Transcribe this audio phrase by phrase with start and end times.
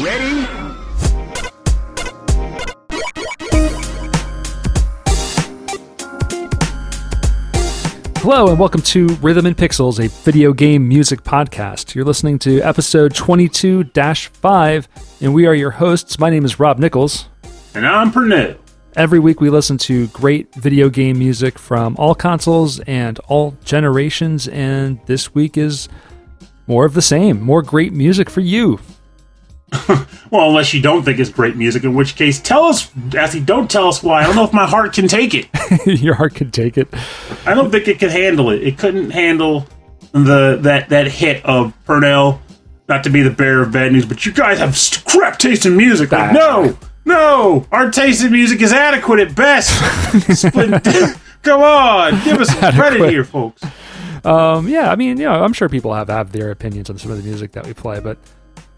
[0.00, 0.44] Ready?
[8.18, 11.94] Hello, and welcome to Rhythm and Pixels, a video game music podcast.
[11.94, 14.88] You're listening to episode 22 5,
[15.20, 16.18] and we are your hosts.
[16.18, 17.28] My name is Rob Nichols.
[17.76, 18.58] And I'm Pernell.
[18.96, 24.48] Every week, we listen to great video game music from all consoles and all generations,
[24.48, 25.88] and this week is
[26.66, 27.40] more of the same.
[27.40, 28.80] More great music for you.
[30.30, 33.70] well, unless you don't think it's great music, in which case, tell us, Ashley, don't
[33.70, 34.22] tell us why.
[34.22, 35.48] I don't know if my heart can take it.
[35.86, 36.88] Your heart can take it.
[37.46, 38.62] I don't think it could handle it.
[38.62, 39.66] It couldn't handle
[40.12, 42.40] the that that hit of Pernell.
[42.88, 44.76] Not to be the bearer of bad news, but you guys have
[45.06, 46.12] crap taste in music.
[46.12, 49.70] Like, no, no, our taste in music is adequate at best.
[50.38, 50.82] Split,
[51.42, 52.88] Come on, give us some adequate.
[52.90, 53.62] credit here, folks.
[54.24, 57.10] Um, yeah, I mean, you know, I'm sure people have have their opinions on some
[57.10, 58.16] of the music that we play, but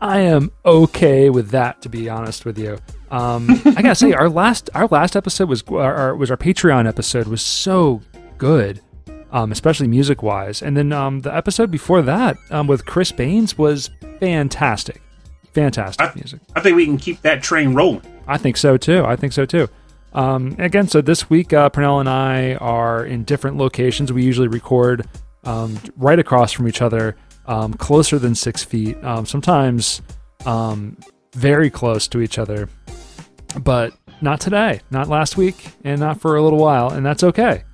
[0.00, 2.78] I am okay with that, to be honest with you.
[3.10, 7.28] Um, I gotta say, our last our last episode was our, was our Patreon episode
[7.28, 8.02] was so
[8.36, 8.80] good,
[9.32, 10.62] um, especially music wise.
[10.62, 15.00] And then um, the episode before that um, with Chris Baines was fantastic,
[15.52, 16.40] fantastic I, music.
[16.54, 18.02] I think we can keep that train rolling.
[18.26, 19.04] I think so too.
[19.04, 19.68] I think so too.
[20.12, 24.12] Um, again, so this week, uh, Pernell and I are in different locations.
[24.12, 25.06] We usually record
[25.44, 27.16] um, right across from each other
[27.46, 30.02] um, closer than six feet, um, sometimes
[30.44, 30.96] um,
[31.34, 32.68] very close to each other,
[33.60, 37.64] but not today, not last week, and not for a little while, and that's okay.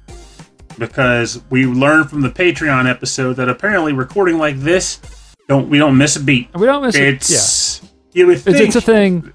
[0.79, 5.01] Because we learned from the Patreon episode that apparently recording like this,
[5.49, 6.49] don't we don't miss a beat.
[6.55, 7.85] We don't miss it's, it.
[7.85, 7.89] Yeah.
[8.15, 9.33] You would think, it's, it's a thing.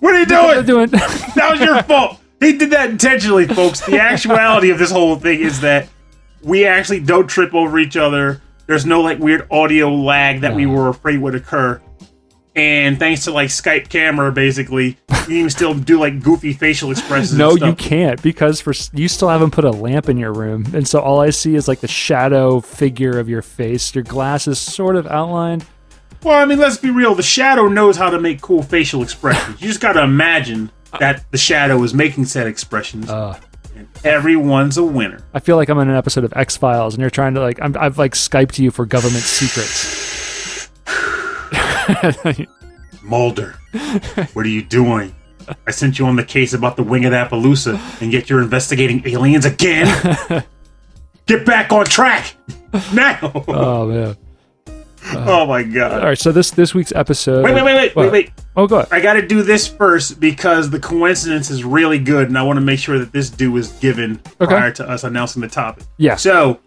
[0.00, 0.66] What are you doing?
[0.66, 0.90] doing?
[0.90, 2.20] that was your fault.
[2.40, 3.80] He did that intentionally, folks.
[3.80, 5.88] The actuality of this whole thing is that
[6.42, 8.42] we actually don't trip over each other.
[8.66, 10.56] There's no like weird audio lag that no.
[10.56, 11.80] we were afraid would occur.
[12.54, 14.96] And thanks to like Skype camera, basically,
[15.28, 17.34] you can still do like goofy facial expressions.
[17.34, 20.88] no, you can't because for you still haven't put a lamp in your room, and
[20.88, 23.94] so all I see is like the shadow figure of your face.
[23.94, 25.66] Your glass is sort of outlined.
[26.22, 27.14] Well, I mean, let's be real.
[27.14, 29.60] The shadow knows how to make cool facial expressions.
[29.60, 33.10] you just got to imagine that the shadow is making said expressions.
[33.10, 33.38] Uh,
[34.04, 35.20] everyone's a winner.
[35.34, 37.60] I feel like I'm in an episode of X Files, and you're trying to like
[37.60, 40.70] i have like Skyped you for government secrets.
[43.02, 43.56] Mulder,
[44.32, 45.14] what are you doing?
[45.66, 49.44] I sent you on the case about the winged Appaloosa, and yet you're investigating aliens
[49.44, 49.86] again.
[51.26, 52.36] Get back on track
[52.92, 53.18] now.
[53.48, 54.16] Oh man.
[55.28, 56.00] Oh my god!
[56.00, 57.44] All right, so this this week's episode.
[57.44, 58.04] Wait, wait, wait, wait, what?
[58.04, 58.32] wait, wait.
[58.56, 58.88] Oh, go ahead.
[58.92, 62.56] I got to do this first because the coincidence is really good, and I want
[62.56, 64.46] to make sure that this due is given okay.
[64.46, 65.84] prior to us announcing the topic.
[65.96, 66.16] Yeah.
[66.16, 66.60] So,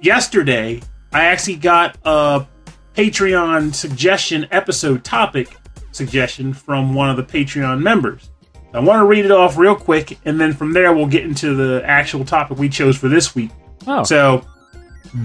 [0.00, 0.80] yesterday
[1.12, 2.46] I actually got a
[2.94, 5.56] Patreon suggestion episode topic
[5.92, 8.30] suggestion from one of the Patreon members.
[8.72, 11.54] I want to read it off real quick, and then from there we'll get into
[11.54, 13.50] the actual topic we chose for this week.
[13.86, 14.04] Oh.
[14.04, 14.46] So,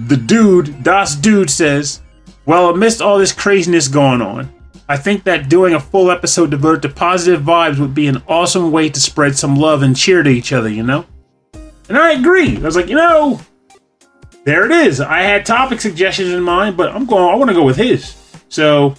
[0.08, 2.02] the dude, Das Dude, says
[2.46, 4.54] well, amidst all this craziness going on,
[4.88, 8.72] I think that doing a full episode devoted to positive vibes would be an awesome
[8.72, 11.06] way to spread some love and cheer to each other, you know?
[11.90, 12.58] And I agree.
[12.58, 13.42] I was like, you know,
[14.44, 15.02] there it is.
[15.02, 18.16] I had topic suggestions in mind, but I'm going, I want to go with his.
[18.50, 18.94] So,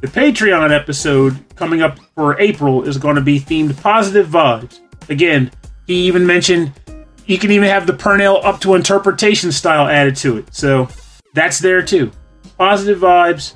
[0.00, 4.80] the Patreon episode coming up for April is going to be themed positive vibes.
[5.08, 5.50] Again,
[5.86, 6.72] he even mentioned
[7.26, 10.54] you can even have the Pernell up to interpretation style added to it.
[10.54, 10.88] So,
[11.32, 12.12] that's there too
[12.58, 13.54] positive vibes.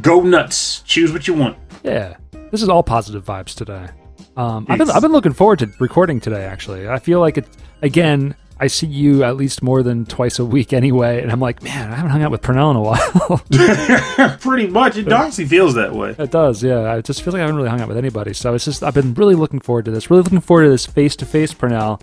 [0.00, 0.82] Go nuts.
[0.82, 1.56] Choose what you want.
[1.82, 2.16] Yeah,
[2.50, 3.88] this is all positive vibes today.
[4.36, 6.44] Um, I've been I've been looking forward to recording today.
[6.44, 7.46] Actually, I feel like it
[7.82, 8.36] again.
[8.62, 11.90] I see you at least more than twice a week anyway, and I'm like, man,
[11.90, 14.36] I haven't hung out with Pernell in a while.
[14.40, 16.14] Pretty much, it honestly feels that way.
[16.18, 16.92] It does, yeah.
[16.92, 18.92] I just feel like I haven't really hung out with anybody, so it's just I've
[18.92, 20.10] been really looking forward to this.
[20.10, 22.02] Really looking forward to this face to face Pernell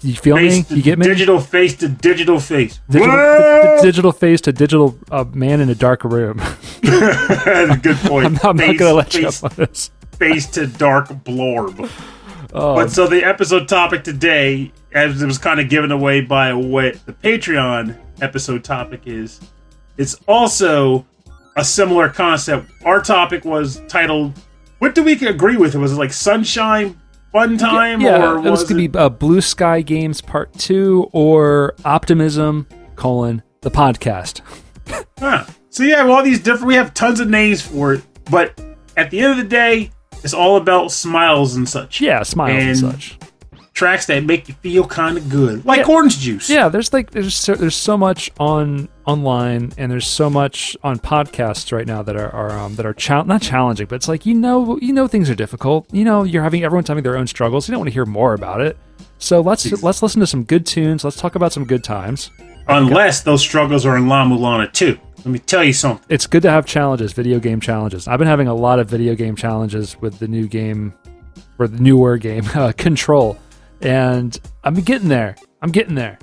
[0.00, 0.76] you feel face me?
[0.76, 1.06] You get me?
[1.06, 2.80] Digital face to digital face.
[2.88, 6.38] Digital, digital face to digital uh, man in a dark room.
[6.82, 8.26] That's a good point.
[8.26, 9.90] I'm, I'm not going to let face, you up on this.
[10.12, 11.90] face to dark blorb.
[12.52, 12.74] Oh.
[12.74, 17.04] But so the episode topic today, as it was kind of given away by what
[17.04, 19.40] the Patreon episode topic is,
[19.96, 21.04] it's also
[21.56, 22.70] a similar concept.
[22.84, 24.38] Our topic was titled,
[24.78, 25.74] what do we agree with?
[25.74, 26.98] It was like sunshine,
[27.32, 28.00] fun time?
[28.00, 31.08] Yeah, yeah or was it was going to be uh, Blue Sky Games Part Two
[31.12, 32.66] or Optimism
[32.96, 34.40] colon the podcast.
[35.18, 35.44] huh.
[35.70, 36.66] So yeah, well, all these different.
[36.66, 38.60] We have tons of names for it, but
[38.96, 39.90] at the end of the day,
[40.24, 42.00] it's all about smiles and such.
[42.00, 43.18] Yeah, smiles and, and such.
[43.74, 45.94] Tracks that make you feel kind of good, like yeah.
[45.94, 46.50] orange juice.
[46.50, 50.98] Yeah, there's like there's so, there's so much on online, and there's so much on
[50.98, 54.26] podcasts right now that are, are um, that are chal- not challenging, but it's like
[54.26, 55.92] you know you know things are difficult.
[55.92, 57.66] You know you're having everyone's having their own struggles.
[57.66, 58.76] You don't want to hear more about it.
[59.18, 61.02] So let's let's listen to some good tunes.
[61.02, 62.30] Let's talk about some good times.
[62.68, 64.98] Unless those struggles are in La Mulana too.
[65.18, 66.04] Let me tell you something.
[66.10, 68.06] It's good to have challenges, video game challenges.
[68.06, 70.94] I've been having a lot of video game challenges with the new game,
[71.58, 73.38] or the newer game, uh, Control,
[73.80, 75.34] and I'm getting there.
[75.62, 76.18] I'm getting there.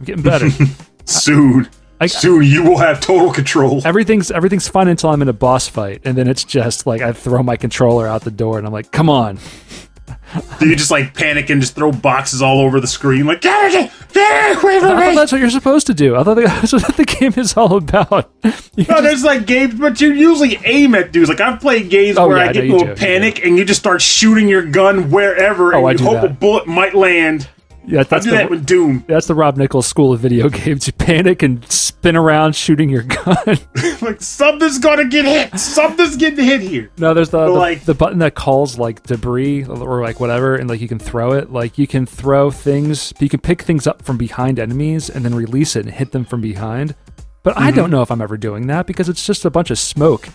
[0.00, 0.48] I'm getting better.
[1.06, 1.68] Soon.
[2.00, 3.80] I- Soon you will have total control.
[3.84, 7.12] everything's everything's fun until I'm in a boss fight, and then it's just like I
[7.12, 9.38] throw my controller out the door, and I'm like, "Come on!"
[10.58, 13.24] Do you just like panic and just throw boxes all over the screen?
[13.26, 15.14] Like, get it, get it away from me.
[15.14, 16.16] that's what you're supposed to do.
[16.16, 18.30] I thought that's what the game is all about.
[18.76, 21.28] You No, just- there's like games, but you usually aim at dudes.
[21.28, 23.44] Like I've played games Oh, where yeah, I I get into do, a you panic
[23.44, 26.30] and you just start shooting your gun wherever, Oh, I and do you hope that.
[26.32, 27.48] a bullet might land.
[27.86, 29.04] Yeah, I that's do the that with Doom.
[29.06, 30.84] that's the Rob Nichols school of video games.
[30.86, 33.36] You panic and spin around shooting your gun.
[34.02, 35.58] like something's gonna get hit.
[35.58, 36.90] Something's getting hit here.
[36.98, 40.68] No, there's the, the like- the button that calls like debris or like whatever, and
[40.68, 41.50] like you can throw it.
[41.50, 45.34] Like you can throw things, you can pick things up from behind enemies and then
[45.34, 46.94] release it and hit them from behind.
[47.42, 47.76] But I mm-hmm.
[47.76, 50.28] don't know if I'm ever doing that because it's just a bunch of smoke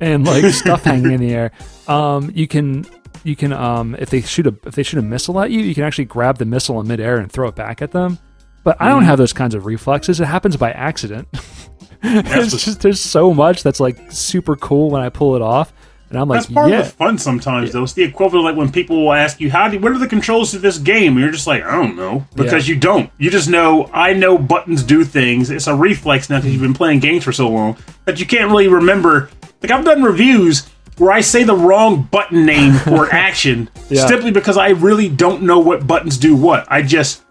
[0.00, 1.52] and like stuff hanging in the air.
[1.88, 2.86] Um, you can
[3.24, 5.74] you can um if they shoot a if they shoot a missile at you, you
[5.74, 8.18] can actually grab the missile in midair and throw it back at them.
[8.62, 10.20] But I don't have those kinds of reflexes.
[10.20, 11.28] It happens by accident.
[12.02, 15.72] it's just there's so much that's like super cool when I pull it off,
[16.10, 17.84] and I'm like, That's part yeah, of the fun sometimes, though.
[17.84, 19.78] It's the equivalent of like when people will ask you, "How do?
[19.78, 22.68] What are the controls to this game?" And you're just like, "I don't know," because
[22.68, 23.10] you don't.
[23.18, 23.88] You just know.
[23.92, 25.50] I know buttons do things.
[25.50, 27.76] It's a reflex now because you've been playing games for so long
[28.06, 29.30] that you can't really remember.
[29.62, 30.66] Like I've done reviews
[30.98, 34.06] where I say the wrong button name or action Yeah.
[34.06, 36.66] simply because I really don't know what buttons do what.
[36.70, 37.22] I just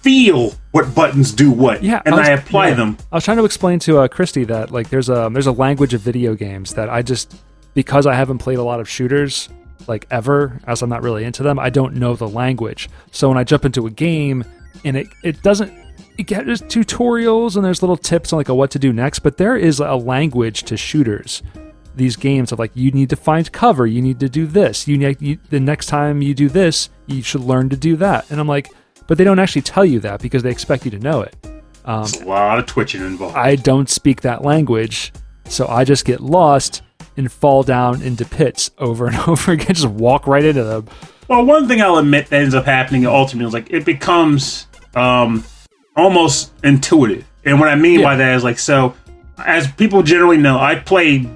[0.00, 2.74] feel what buttons do what, yeah, and was- I, apply yeah.
[2.74, 2.96] them.
[3.12, 5.94] I was trying to explain to uh, Christy that like there's a there's a language
[5.94, 7.34] of video games that I just
[7.74, 9.48] because I haven't played a lot of shooters
[9.88, 12.88] like ever, as I'm not really into them, I don't know the language.
[13.10, 14.44] So when I jump into a game
[14.84, 15.72] and it it doesn't
[16.18, 19.20] it get there's tutorials and there's little tips on like a what to do next,
[19.20, 21.42] but there is a language to shooters.
[21.94, 24.96] These games of like you need to find cover, you need to do this, you
[24.96, 28.30] need you, the next time you do this, you should learn to do that.
[28.30, 28.70] And I'm like,
[29.06, 31.36] but they don't actually tell you that because they expect you to know it.
[31.84, 33.36] There's a lot of twitching involved.
[33.36, 35.12] I don't speak that language,
[35.46, 36.82] so I just get lost
[37.16, 39.74] and fall down into pits over and over again.
[39.74, 40.86] Just walk right into them.
[41.28, 45.44] Well, one thing I'll admit that ends up happening ultimately is like it becomes um,
[45.96, 47.28] almost intuitive.
[47.44, 48.06] And what I mean Yeah.
[48.06, 48.94] by that is like, so
[49.44, 51.28] as people generally know, I play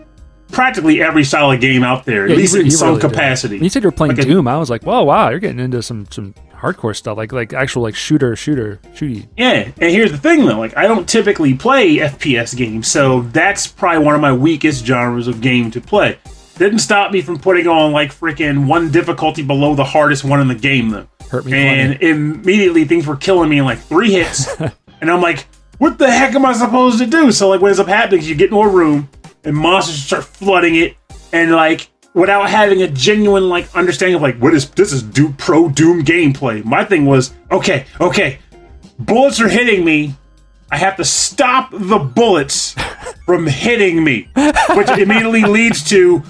[0.52, 3.00] practically every of game out there, at Yeah, you least re- in you some really
[3.00, 3.56] capacity.
[3.56, 5.38] When you said you were playing Like a- Doom, I was like, whoa, wow, you're
[5.38, 9.26] getting into some some hardcore stuff, like like actual like shooter, shooter, shooty.
[9.36, 13.66] Yeah, and here's the thing though, like I don't typically play FPS games, so that's
[13.66, 16.18] probably one of my weakest genres of game to play.
[16.58, 20.48] Didn't stop me from putting on like freaking one difficulty below the hardest one in
[20.48, 21.06] the game though.
[21.30, 22.08] Hurt me and plenty.
[22.10, 24.48] immediately things were killing me in like three hits,
[25.00, 25.46] and I'm like,
[25.78, 27.30] what the heck am I supposed to do?
[27.32, 29.10] So like, what ends up happening is you get into a room
[29.46, 30.96] and monsters start flooding it,
[31.32, 35.32] and like without having a genuine like understanding of like what is this is do
[35.34, 36.64] pro Doom gameplay.
[36.64, 38.38] My thing was okay, okay,
[38.98, 40.14] bullets are hitting me.
[40.70, 42.74] I have to stop the bullets
[43.24, 44.28] from hitting me,
[44.74, 46.22] which immediately leads to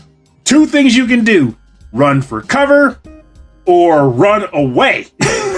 [0.45, 1.57] two things you can do:
[1.93, 3.01] run for cover
[3.65, 5.07] or run away.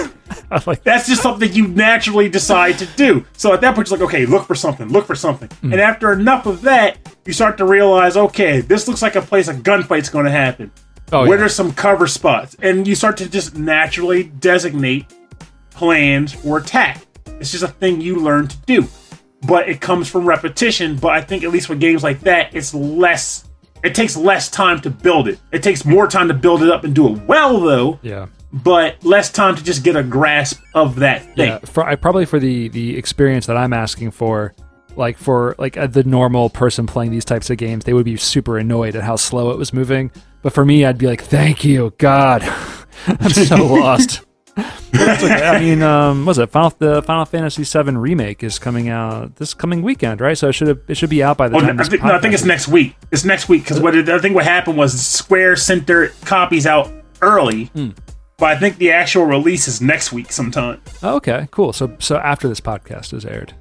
[0.65, 3.25] Like, That's just something you naturally decide to do.
[3.33, 5.47] So at that point, you're like, okay, look for something, look for something.
[5.47, 5.73] Hmm.
[5.73, 9.47] And after enough of that, you start to realize, okay, this looks like a place
[9.47, 10.71] a gunfight's going to happen.
[11.11, 11.37] Oh, Where yeah.
[11.37, 15.05] there's some cover spots, and you start to just naturally designate
[15.71, 17.05] plans for attack.
[17.39, 18.87] It's just a thing you learn to do,
[19.47, 20.97] but it comes from repetition.
[20.97, 23.45] But I think at least with games like that, it's less.
[23.83, 25.39] It takes less time to build it.
[25.51, 28.27] It takes more time to build it up and do it well, though yeah.
[28.51, 31.49] But less time to just get a grasp of that thing.
[31.49, 34.53] Yeah, for I probably for the the experience that I'm asking for,
[34.95, 38.17] like for like uh, the normal person playing these types of games, they would be
[38.17, 40.11] super annoyed at how slow it was moving.
[40.41, 42.41] But for me, I'd be like, "Thank you, God,
[43.07, 44.21] I'm so lost."
[44.91, 49.53] I mean, um, was it Final the Final Fantasy VII remake is coming out this
[49.53, 50.37] coming weekend, right?
[50.37, 52.03] So it should have it should be out by the Oh, time I, this think,
[52.03, 52.95] no, I think it's next week.
[53.11, 56.65] It's next week because what it, I think what happened was Square sent their copies
[56.65, 56.91] out
[57.21, 57.89] early, Hmm.
[58.39, 60.81] But I think the actual release is next week sometime.
[61.03, 61.73] Oh, okay, cool.
[61.73, 63.53] So so after this podcast is aired.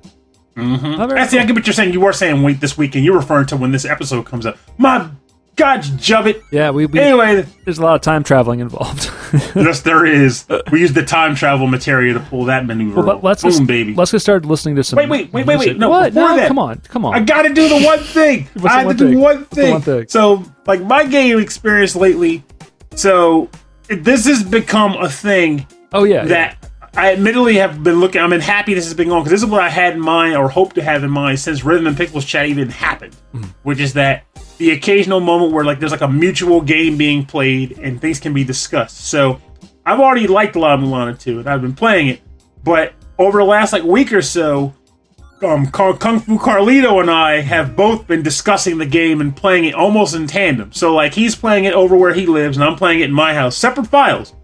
[0.56, 1.00] Mm-hmm.
[1.16, 1.38] I see.
[1.38, 1.92] I get what you're saying.
[1.92, 3.04] You were saying wait this weekend.
[3.04, 4.56] You're referring to when this episode comes out.
[4.76, 5.08] My
[5.54, 6.42] God jubbit.
[6.52, 9.10] Yeah, we, we Anyway, there's a lot of time traveling involved.
[9.56, 10.46] yes, there is.
[10.72, 13.02] We used the time travel material to pull that maneuver.
[13.02, 13.94] but let's Boom, just, baby.
[13.94, 14.96] let's get started listening to some.
[14.96, 15.76] Wait, wait, wait, wait, wait.
[15.78, 16.14] No, what?
[16.14, 17.14] No, that- come on, come on.
[17.14, 18.48] I gotta do the one thing.
[18.64, 19.72] I have to do one thing.
[19.72, 20.08] one thing?
[20.08, 22.44] So, like my game experience lately,
[22.94, 23.48] so
[23.88, 26.24] this has become a thing oh yeah, yeah.
[26.24, 28.20] that I admittedly have been looking.
[28.20, 30.48] I'm happy this has been going because this is what I had in mind or
[30.48, 33.44] hope to have in mind since Rhythm and Pixels chat even happened, Hmm.
[33.62, 34.24] which is that
[34.58, 38.34] the occasional moment where like there's like a mutual game being played and things can
[38.34, 39.06] be discussed.
[39.06, 39.40] So
[39.86, 42.20] I've already liked La Mulana 2 and I've been playing it,
[42.64, 44.74] but over the last like week or so,
[45.42, 49.74] um, Kung Fu Carlito and I have both been discussing the game and playing it
[49.74, 50.72] almost in tandem.
[50.72, 53.34] So like he's playing it over where he lives and I'm playing it in my
[53.34, 54.34] house, separate files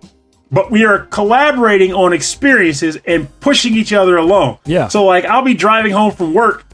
[0.54, 4.58] but we are collaborating on experiences and pushing each other along.
[4.64, 4.88] Yeah.
[4.88, 6.64] So like I'll be driving home from work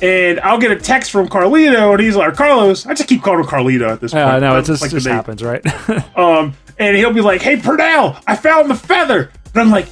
[0.00, 2.86] and I'll get a text from Carlito and he's like Carlos.
[2.86, 4.22] I just keep calling him Carlito at this point.
[4.22, 5.64] Yeah, I know it just, like just happens, right?
[6.16, 9.86] Um, and he'll be like, "Hey, Pernell, I found the feather." And I'm like,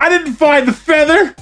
[0.00, 1.34] "I didn't find the feather.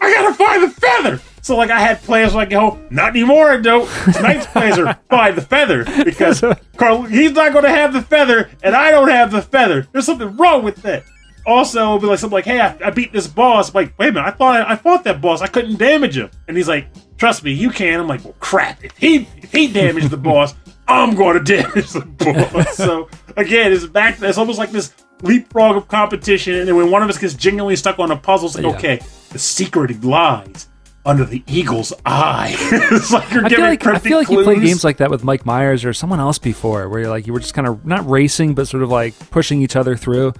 [0.00, 3.58] I gotta find the feather." So like, I had plans like, "Oh, not anymore, I
[3.58, 3.88] don't.
[4.12, 6.42] Tonight's plans are find the feather because
[6.76, 9.86] Carl, he's not gonna have the feather, and I don't have the feather.
[9.92, 11.04] There's something wrong with that.
[11.46, 14.08] Also, it'll be like something like, "Hey, I, I beat this boss." I'm like, wait
[14.08, 15.40] a minute, I thought I, I fought that boss.
[15.40, 16.88] I couldn't damage him, and he's like,
[17.18, 18.82] "Trust me, you can." I'm like, "Well, crap.
[18.82, 20.54] If he if he damaged the boss,
[20.88, 24.20] I'm going to damage the boss." so again, it's back.
[24.20, 27.76] It's almost like this leapfrog of competition, and then when one of us gets genuinely
[27.76, 28.76] stuck on a puzzle, it's like, Yeah.
[28.76, 29.00] okay,
[29.30, 30.68] the secret lies
[31.04, 32.54] under the eagle's eye.
[32.58, 35.22] it's like you're I feel like I feel like you played games like that with
[35.24, 38.08] Mike Myers or someone else before, where you're like you were just kind of not
[38.08, 40.34] racing, but sort of like pushing each other through.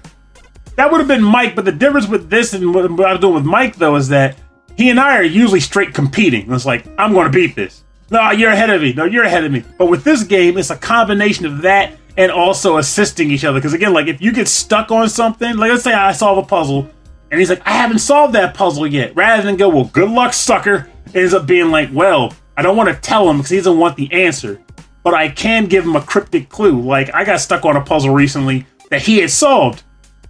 [0.75, 3.21] That would have been Mike, but the difference with this and what what I was
[3.21, 4.37] doing with Mike though is that
[4.77, 6.53] he and I are usually straight competing.
[6.53, 7.85] It's like I'm going to beat this.
[8.11, 8.93] No, you're ahead of me.
[8.93, 9.65] No, you're ahead of me.
[9.79, 13.59] But with this game, it's a combination of that and also assisting each other.
[13.59, 16.47] Because again, like if you get stuck on something, like let's say I solve a
[16.47, 16.89] puzzle,
[17.31, 19.15] and he's like, I haven't solved that puzzle yet.
[19.17, 20.89] Rather than go, well, good luck, sucker.
[21.15, 23.97] Ends up being like, well, I don't want to tell him because he doesn't want
[23.97, 24.61] the answer,
[25.03, 26.81] but I can give him a cryptic clue.
[26.81, 29.83] Like I got stuck on a puzzle recently that he had solved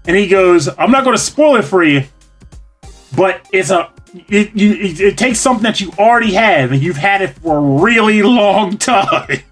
[0.06, 2.04] and he goes, "I'm not going to spoil it for you,
[3.16, 3.90] but it's a
[4.28, 7.58] it, you, it, it takes something that you already have and you've had it for
[7.58, 9.42] a really long time."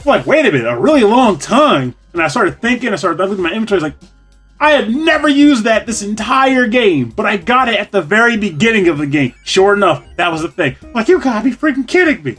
[0.00, 1.94] I'm like, wait a minute, a really long time.
[2.14, 4.09] And I started thinking, I started looking at my inventory, I was like,
[4.60, 8.36] I have never used that this entire game, but I got it at the very
[8.36, 9.34] beginning of the game.
[9.44, 10.76] Sure enough, that was the thing.
[10.82, 12.36] I'm like, you gotta be freaking kidding me.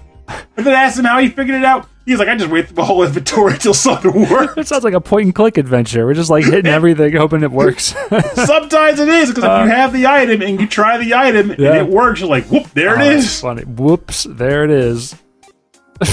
[0.56, 1.88] And then I asked him how he figured it out.
[2.06, 4.58] He's like, I just went through the whole inventory until something worked.
[4.58, 6.06] It sounds like a point and click adventure.
[6.06, 7.86] We're just like hitting everything, hoping it works.
[8.36, 11.56] Sometimes it is because if you have the item and you try the item Uh,
[11.58, 11.70] Yeah.
[11.74, 13.42] and it works, you're like, whoop, there Oh, it is.
[13.42, 13.64] Funny.
[13.64, 14.26] Whoops!
[14.30, 15.16] There it is.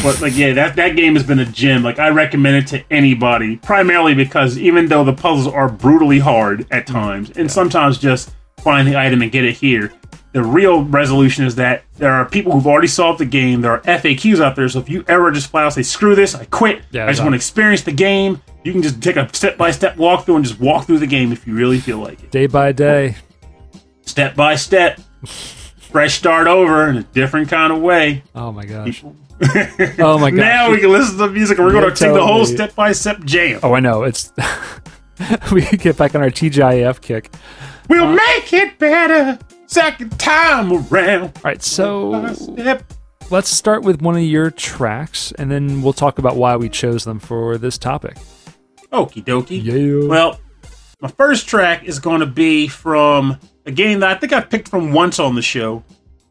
[0.02, 1.82] But like, yeah, that that game has been a gem.
[1.82, 6.66] Like, I recommend it to anybody, primarily because even though the puzzles are brutally hard
[6.70, 6.92] at Mm.
[6.92, 8.30] times, and sometimes just
[8.62, 9.92] find the item and get it here.
[10.32, 13.62] The real resolution is that there are people who've already solved the game.
[13.62, 16.34] There are FAQs out there, so if you ever just flat out say "screw this,"
[16.34, 16.82] I quit.
[16.90, 18.42] Yeah, I just want to experience the game.
[18.64, 21.32] You can just take a step by step walkthrough and just walk through the game
[21.32, 22.30] if you really feel like it.
[22.30, 23.16] Day by day.
[24.02, 28.22] step by step, fresh start over in a different kind of way.
[28.34, 29.02] Oh my gosh.
[30.00, 30.36] Oh my god!
[30.38, 32.74] Now we can listen to the music and we're going to take the whole step
[32.74, 33.60] by step jam.
[33.62, 34.02] Oh, I know.
[34.02, 34.32] It's
[35.52, 37.32] we could get back on our TGIF kick.
[37.88, 41.22] We'll uh, make it better second time around.
[41.36, 42.92] All right, so Step.
[43.30, 47.04] let's start with one of your tracks, and then we'll talk about why we chose
[47.04, 48.16] them for this topic.
[48.92, 49.62] Okie dokie.
[49.62, 50.08] Yeah.
[50.08, 50.40] Well,
[51.00, 54.68] my first track is going to be from a game that I think I picked
[54.68, 55.84] from once on the show,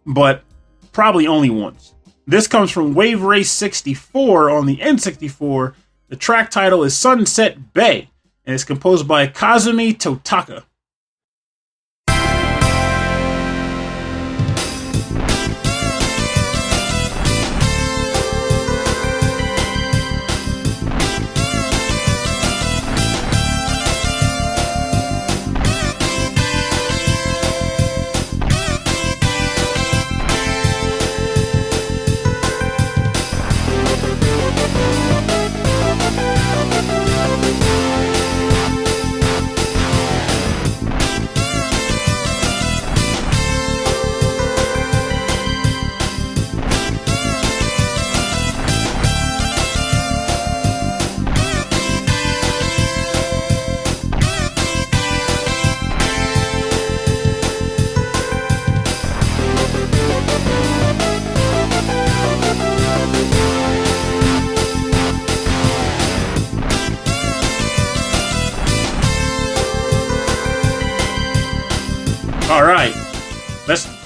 [0.05, 0.43] but
[0.91, 1.93] probably only once.
[2.29, 5.73] This comes from Wave Race 64 on the N64.
[6.09, 8.09] The track title is Sunset Bay,
[8.45, 10.63] and it's composed by Kazumi Totaka.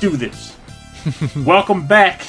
[0.01, 0.57] Do this.
[1.45, 2.21] welcome back,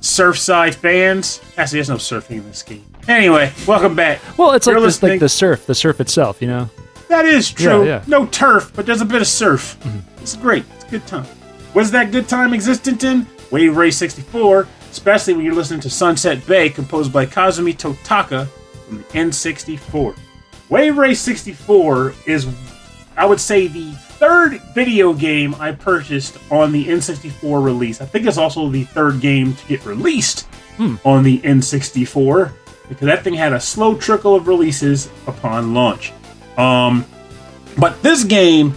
[0.00, 1.42] Surfside fans.
[1.58, 2.86] Actually, there's no surfing in this game.
[3.08, 4.20] Anyway, welcome back.
[4.38, 6.40] Well, it's like this, like the surf, the surf itself.
[6.40, 6.70] You know.
[7.08, 7.84] That is true.
[7.84, 8.04] Yeah, yeah.
[8.06, 9.78] No turf, but there's a bit of surf.
[9.80, 10.22] Mm-hmm.
[10.22, 10.64] It's great.
[10.76, 11.26] It's a good time.
[11.74, 14.68] Was that good time existent in Wave Race 64?
[14.90, 18.46] Especially when you're listening to Sunset Bay, composed by Kazumi Totaka
[18.86, 20.16] from the N64.
[20.68, 22.46] Wave Race 64 is,
[23.16, 28.00] I would say, the third video game I purchased on the N64 release.
[28.00, 30.48] I think it's also the third game to get released
[31.04, 32.52] on the N64
[32.88, 36.12] because that thing had a slow trickle of releases upon launch.
[36.56, 37.04] Um,
[37.76, 38.74] but this game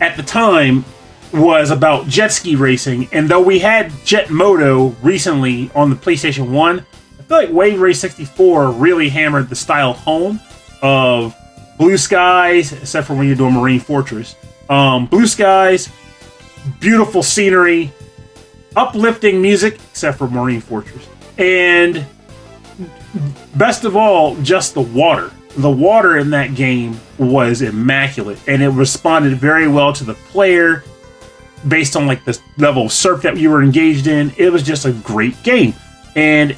[0.00, 0.84] at the time
[1.32, 6.50] was about jet ski racing, and though we had Jet Moto recently on the PlayStation
[6.50, 10.40] 1, I feel like Wave Race 64 really hammered the style home
[10.80, 11.36] of
[11.76, 14.36] blue skies, except for when you're doing Marine Fortress.
[14.68, 15.88] Um, blue skies,
[16.80, 17.92] beautiful scenery,
[18.76, 21.08] uplifting music, except for Marine Fortress.
[21.38, 22.04] And
[23.54, 25.30] best of all, just the water.
[25.56, 30.84] The water in that game was immaculate, and it responded very well to the player
[31.66, 34.32] based on like the level of surf that you were engaged in.
[34.36, 35.74] It was just a great game,
[36.14, 36.54] and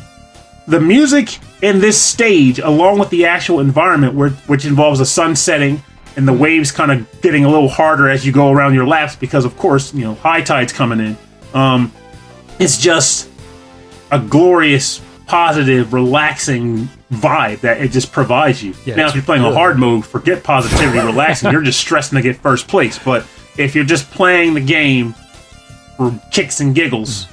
[0.66, 5.34] the music in this stage, along with the actual environment, where, which involves the sun
[5.36, 5.82] setting
[6.16, 9.16] and the waves kind of getting a little harder as you go around your laps,
[9.16, 11.16] because of course you know high tides coming in.
[11.54, 11.92] Um,
[12.58, 13.28] it's just
[14.10, 18.74] a glorious, positive, relaxing vibe that it just provides you.
[18.84, 21.50] Yeah, now, if you're playing a hard mode, forget positivity, relaxing.
[21.52, 22.98] You're just stressing to get first place.
[22.98, 23.26] But
[23.56, 25.14] if you're just playing the game
[25.96, 27.26] for kicks and giggles,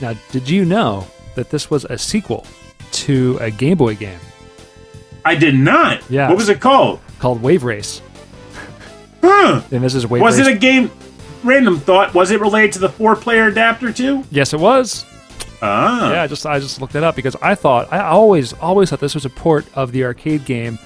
[0.00, 2.46] Now, did you know that this was a sequel
[2.92, 4.18] to a Game Boy game
[5.24, 6.02] I did not.
[6.10, 6.28] Yeah.
[6.28, 7.00] What was it called?
[7.18, 8.00] called Wave Race?
[9.22, 9.62] Huh?
[9.70, 10.90] And this is Wave Was it a game?
[11.42, 12.12] Random thought.
[12.14, 14.24] Was it related to the four-player adapter too?
[14.30, 15.04] yes, it was.
[15.62, 16.12] Ah.
[16.12, 19.00] Yeah, I just I just looked it up because I thought I always always thought
[19.00, 20.78] this was a port of the arcade game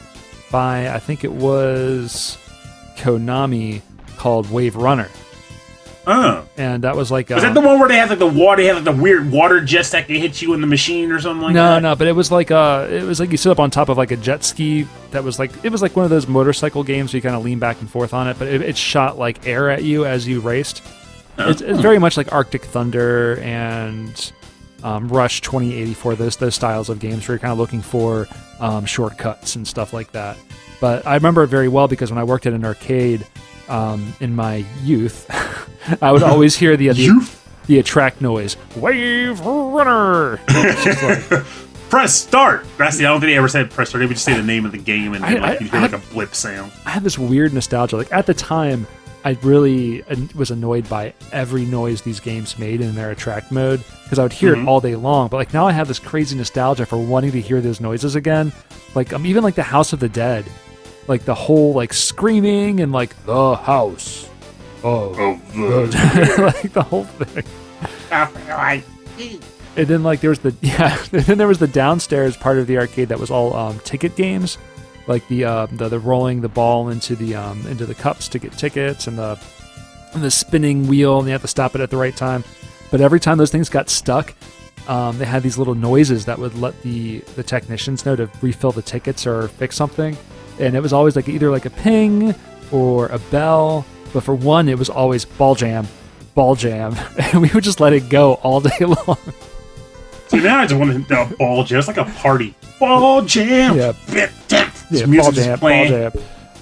[0.51, 2.37] by I think it was
[2.97, 3.83] Konami
[4.17, 5.09] called Wave Runner,
[6.07, 6.47] Oh.
[6.57, 8.63] and that was like Was that the one where they had like the water?
[8.63, 11.21] They had like the weird water jets that could hit you in the machine or
[11.21, 11.83] something like no, that.
[11.83, 13.89] no, no, but it was like uh, it was like you sit up on top
[13.89, 14.87] of like a jet ski.
[15.13, 17.45] That was like it was like one of those motorcycle games where you kind of
[17.45, 20.29] lean back and forth on it, but it, it shot like air at you as
[20.29, 20.83] you raced.
[21.39, 24.33] It's, it's very much like Arctic Thunder and
[24.83, 26.15] um, Rush 2084.
[26.17, 28.29] Those those styles of games where you're kind of looking for
[28.61, 30.37] um, shortcuts and stuff like that.
[30.81, 33.27] But I remember it very well because when I worked at an arcade
[33.69, 35.27] um, in my youth,
[36.03, 37.31] I would always hear the the,
[37.67, 40.41] the attract noise, Wave Runner.
[40.49, 41.45] Like,
[41.91, 42.67] Press start.
[42.77, 43.05] That's the.
[43.07, 44.01] I don't think they ever said press start.
[44.01, 45.83] They would just say the name of the game and I- like you hear I-
[45.83, 46.73] like a blip sound.
[46.85, 47.97] I have this weird nostalgia.
[47.99, 48.87] Like at the time,
[49.25, 50.03] I really
[50.35, 54.33] was annoyed by every noise these games made in their attract mode because I would
[54.33, 55.29] hear it all day long.
[55.29, 58.53] But like now, I have this crazy nostalgia for wanting to hear those noises again.
[58.97, 60.45] Like um, even like the House of the Dead,
[61.07, 64.29] like the whole like screaming and like the house.
[64.83, 65.41] Oh, Oh,
[66.39, 67.45] like the whole thing.
[69.77, 72.67] And then like there was the yeah, and then there was the downstairs part of
[72.67, 74.57] the arcade that was all um, ticket games,
[75.07, 78.39] like the, uh, the the rolling the ball into the um, into the cups to
[78.39, 79.39] get tickets and the
[80.13, 82.45] and the spinning wheel and you have to stop it at the right time.
[82.91, 84.33] But every time those things got stuck,
[84.87, 88.71] um, they had these little noises that would let the the technicians know to refill
[88.71, 90.17] the tickets or fix something.
[90.61, 92.35] And it was always like either like a ping
[92.73, 93.85] or a bell.
[94.13, 95.89] But for one, it was always ball jam,
[96.35, 99.19] ball jam, and we would just let it go all day long.
[100.29, 101.79] See now I just want to a ball jam.
[101.81, 102.55] It's like a party.
[102.79, 103.77] Ball jam.
[103.77, 103.93] Yeah.
[104.09, 104.31] Dip.
[104.91, 105.89] Yeah, ball jam, ball playing.
[105.91, 106.13] jam.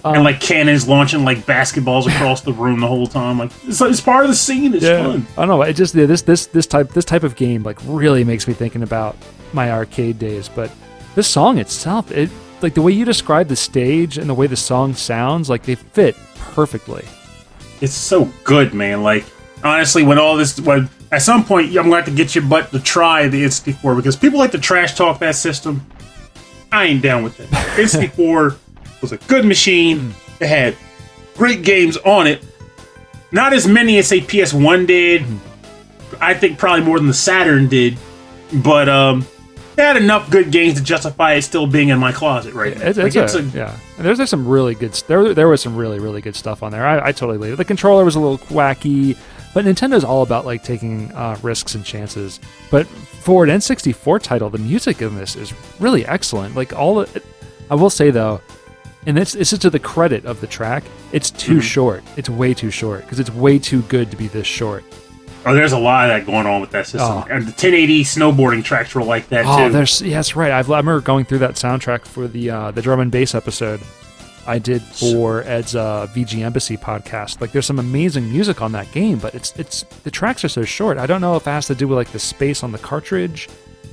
[0.04, 3.38] and um, like cannons launching like basketballs across the room the whole time.
[3.38, 4.72] Like it's, it's part of the scene.
[4.74, 5.26] It's Yeah, fun.
[5.36, 5.62] I don't know.
[5.62, 8.54] It just yeah, this this this type this type of game like really makes me
[8.54, 9.16] thinking about
[9.52, 10.48] my arcade days.
[10.48, 10.70] But
[11.14, 12.30] this song itself, it
[12.62, 15.74] like the way you describe the stage and the way the song sounds, like they
[15.74, 17.04] fit perfectly.
[17.80, 19.02] It's so good, man.
[19.02, 19.24] Like
[19.64, 22.44] honestly, when all this, when at some point I'm going to have to get your
[22.44, 25.84] butt to try the N64 because people like to trash talk that system.
[26.70, 27.48] I ain't down with it.
[27.50, 28.56] N64
[29.02, 30.14] was a good machine.
[30.40, 30.76] It had
[31.34, 32.44] great games on it.
[33.30, 35.24] Not as many as say PS1 did.
[36.20, 37.98] I think probably more than the Saturn did.
[38.62, 39.26] But um,
[39.76, 42.86] had enough good games to justify it still being in my closet right now.
[42.86, 43.76] It's, Like, it's it's a, a- yeah.
[43.96, 44.92] And there's, there's some really good.
[45.08, 46.86] There there was some really really good stuff on there.
[46.86, 47.56] I, I totally believe it.
[47.56, 49.16] The controller was a little wacky,
[49.54, 52.40] but Nintendo's all about like taking uh, risks and chances.
[52.70, 56.54] But for an N64 title, the music in this is really excellent.
[56.56, 57.06] Like all,
[57.70, 58.40] I will say though,
[59.06, 60.84] and this this is to the credit of the track.
[61.12, 61.60] It's too Mm-hmm.
[61.60, 62.04] short.
[62.16, 64.84] It's way too short because it's way too good to be this short.
[65.44, 67.10] Oh, there's a lot of that going on with that system.
[67.10, 67.26] Oh.
[67.28, 69.48] And the 1080 snowboarding tracks were like that too.
[69.48, 69.72] Oh, too.
[69.72, 70.52] there's yeah, that's right.
[70.52, 73.80] I've, I remember going through that soundtrack for the uh, the drum and bass episode
[74.46, 77.40] I did for Ed's uh, VG Embassy podcast.
[77.40, 80.64] Like, there's some amazing music on that game, but it's it's the tracks are so
[80.64, 80.98] short.
[80.98, 83.48] I don't know if it has to do with like the space on the cartridge,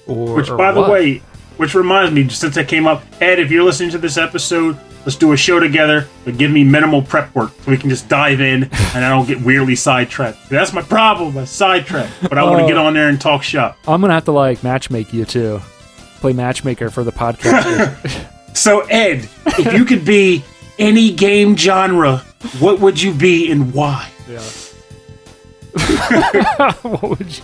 [0.08, 1.22] or Which, or by the way,
[1.60, 5.16] which reminds me, since I came up, Ed, if you're listening to this episode, let's
[5.18, 8.40] do a show together, but give me minimal prep work so we can just dive
[8.42, 8.64] in
[8.96, 10.50] and I don't get weirdly sidetracked.
[10.50, 12.10] That's my problem, I sidetrack.
[12.22, 12.68] But I want to Oh.
[12.68, 13.78] get on there and talk shop.
[13.88, 15.60] I'm gonna have to like matchmake you too,
[16.22, 18.28] play matchmaker for the podcast.
[18.56, 20.44] So, Ed, if you could be
[20.80, 22.18] any game genre,
[22.60, 24.10] what would you be and why?
[24.28, 24.40] yeah.
[26.82, 27.44] what would you?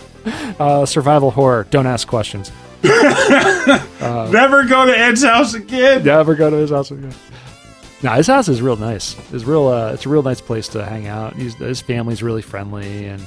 [0.58, 1.66] Uh, survival horror.
[1.70, 2.50] Don't ask questions.
[4.32, 6.04] Never go to Ed's house again.
[6.04, 7.14] Never go to his house again.
[8.02, 9.16] No, his house is real nice.
[9.32, 9.68] It's real.
[9.68, 11.34] Uh, it's a real nice place to hang out.
[11.34, 13.22] He's, his family's really friendly, and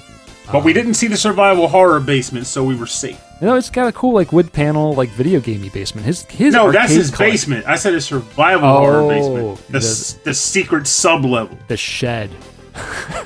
[0.51, 3.19] But we didn't see the survival horror basement, so we were safe.
[3.41, 6.05] you know it's got a cool like wood panel like video gamey basement.
[6.05, 7.67] His his No, that's his collection- basement.
[7.67, 9.67] I said a survival Oh, horror basement.
[9.67, 11.57] The, does- the secret sub level.
[11.67, 12.29] The shed,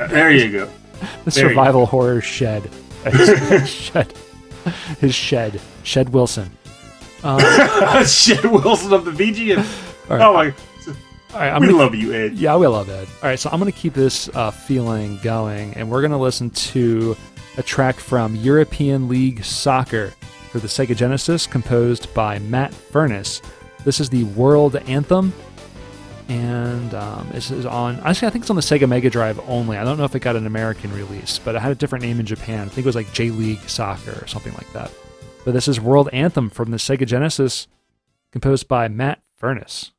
[0.09, 0.65] There you go.
[1.25, 2.69] the There survival horror shed,
[3.65, 4.13] shed,
[4.99, 6.51] his shed, Shed Wilson.
[8.05, 9.57] shed Wilson of the VGM.
[10.09, 10.21] All right.
[10.21, 10.53] Oh my,
[11.33, 12.33] All right, I'm we gonna love you, Ed.
[12.33, 13.07] Yeah, we love it.
[13.21, 16.17] All right, so I'm going to keep this uh, feeling going, and we're going to
[16.17, 17.15] listen to
[17.57, 20.13] a track from European League Soccer
[20.51, 23.41] for the Sega Genesis, composed by Matt Furness.
[23.85, 25.33] This is the World Anthem,
[26.27, 27.99] and um, this is on.
[28.01, 29.77] Actually, I think it's on the Sega Mega Drive only.
[29.77, 32.19] I don't know if it got an American release, but it had a different name
[32.19, 32.61] in Japan.
[32.61, 34.91] I think it was like J League Soccer or something like that.
[35.45, 37.67] But this is World Anthem from the Sega Genesis,
[38.31, 39.92] composed by Matt Furness.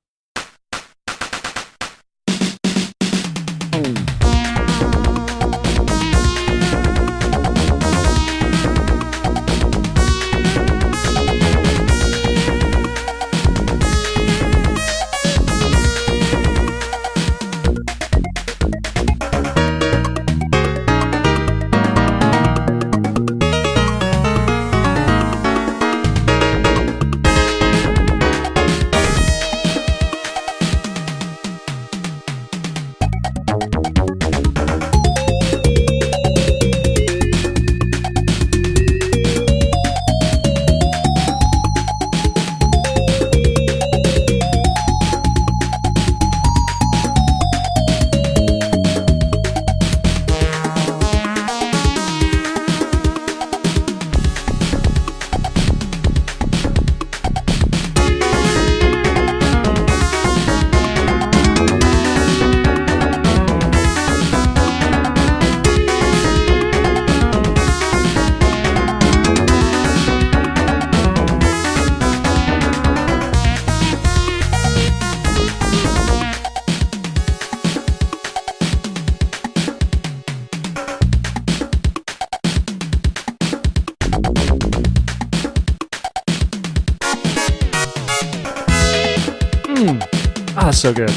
[90.85, 91.09] So good.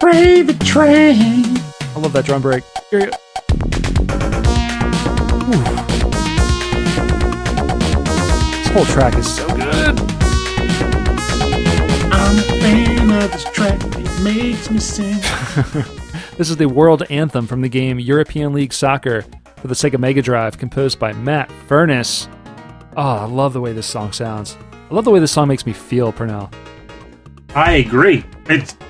[0.00, 1.16] Brave the train.
[1.16, 2.62] I love that drum break.
[2.90, 3.06] Here you-
[5.48, 5.62] Ooh.
[8.58, 9.98] This whole track is so good.
[12.12, 13.82] I'm a fan of this track.
[13.82, 15.20] It makes me sing.
[16.36, 19.22] This is the world anthem from the game European League Soccer
[19.56, 22.28] for the Sega Mega Drive, composed by Matt Furness.
[22.94, 24.58] Oh, I love the way this song sounds.
[24.90, 26.52] I love the way this song makes me feel, Pernell.
[27.54, 28.24] I agree.
[28.46, 28.81] It's it's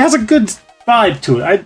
[0.00, 0.44] it has a good
[0.86, 1.42] vibe to it.
[1.42, 1.64] I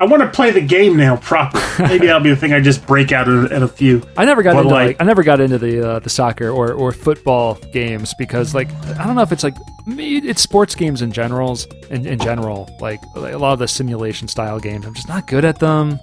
[0.00, 1.60] I want to play the game now proper.
[1.78, 4.02] Maybe that'll be the thing I just break out at, at a few.
[4.16, 6.48] I never got But, into like, like- I never got into the uh, the soccer
[6.50, 8.68] or, or football games because like
[8.98, 9.54] I don't know if it's like
[9.86, 13.68] me- it's sports games in generals in, in general like, like a lot of the
[13.68, 16.00] simulation style games I'm just not good at them.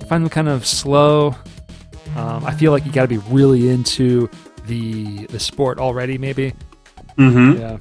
[0.00, 1.34] I find them kind of slow.
[2.16, 4.28] Um, I feel like you got to be really into
[4.66, 6.54] the the sport already maybe.
[7.18, 7.60] Mm-hmm.
[7.60, 7.78] Yeah.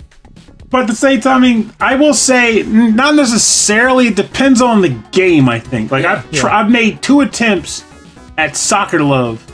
[0.71, 4.07] But at the same time, I mean, I will say not necessarily.
[4.07, 5.47] It depends on the game.
[5.49, 5.91] I think.
[5.91, 6.55] Like I've tr- Yeah.
[6.59, 7.83] I've made two attempts
[8.37, 9.45] at soccer love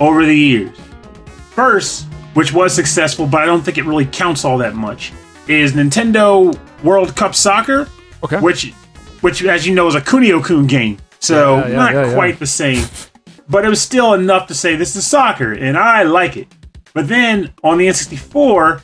[0.00, 0.76] over the years.
[1.50, 5.12] First, which was successful, but I don't think it really counts all that much,
[5.48, 7.88] is Nintendo World Cup Soccer,
[8.22, 8.38] Okay.
[8.38, 8.72] which,
[9.22, 10.98] which as you know, is a Kunio Kun game.
[11.20, 12.14] So Yeah, yeah, not yeah, yeah.
[12.14, 12.84] quite the same,
[13.48, 16.46] but it was still enough to say this is soccer, and I like it.
[16.94, 18.82] But then on the N64,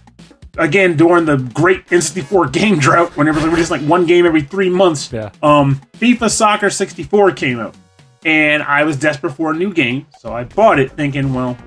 [0.58, 4.42] again during the great N64 game drought, whenever there was just like one game every
[4.42, 5.30] three months, Yeah.
[5.42, 7.74] um, FIFA Soccer 64 came out.
[8.26, 11.58] and I was desperate for a new game, so I bought it thinking, well,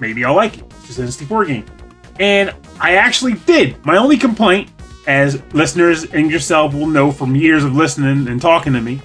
[0.00, 0.64] maybe I'll like it.
[0.80, 1.64] It's just an N64 game.
[2.20, 3.82] And I actually did.
[3.86, 4.68] My only complaint,
[5.06, 9.00] as listeners and yourself will know from years of listening and talking to me,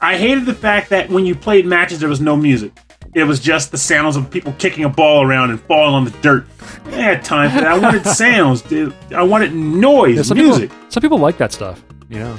[0.00, 2.72] I hated the fact that when you played matches, there was no music.
[3.14, 6.10] It was just the sounds of people kicking a ball around and falling on the
[6.22, 6.46] dirt.
[6.86, 7.66] I had time for that.
[7.66, 8.94] I wanted sounds, dude.
[9.14, 10.70] I wanted noise, Yeah, some music.
[10.70, 11.82] People, some people like that stuff.
[12.08, 12.36] You know.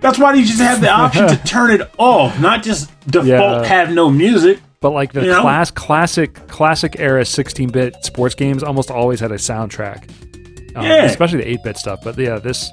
[0.00, 3.64] That's why you just have the option to turn it off, not just default Yeah.
[3.64, 4.58] have no music.
[4.80, 5.42] But like the You know?
[5.42, 10.10] class classic classic era 16-bit sports games almost always had a soundtrack.
[10.74, 11.04] Um, Yeah.
[11.04, 12.00] especially the 8-bit stuff.
[12.02, 12.68] But yeah, this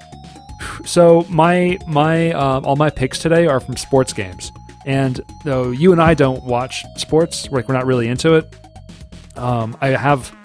[0.85, 4.51] so my my um, all my picks today are from sports games.
[4.85, 8.55] And though you and I don't watch sports, like we're not really into it,
[9.35, 10.35] um, I have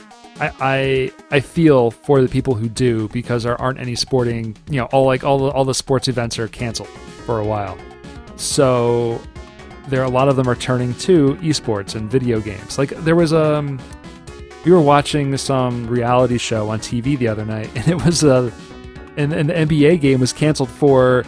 [0.41, 4.81] I, I I feel for the people who do because there aren't any sporting you
[4.81, 7.79] know all like all the all the sports events are canceled for a while.
[8.37, 9.21] So
[9.89, 12.79] there are a lot of them are turning to esports and video games.
[12.79, 13.79] Like there was um
[14.65, 18.53] we were watching some reality show on TV the other night and it was a
[19.17, 21.25] and, and the NBA game was canceled for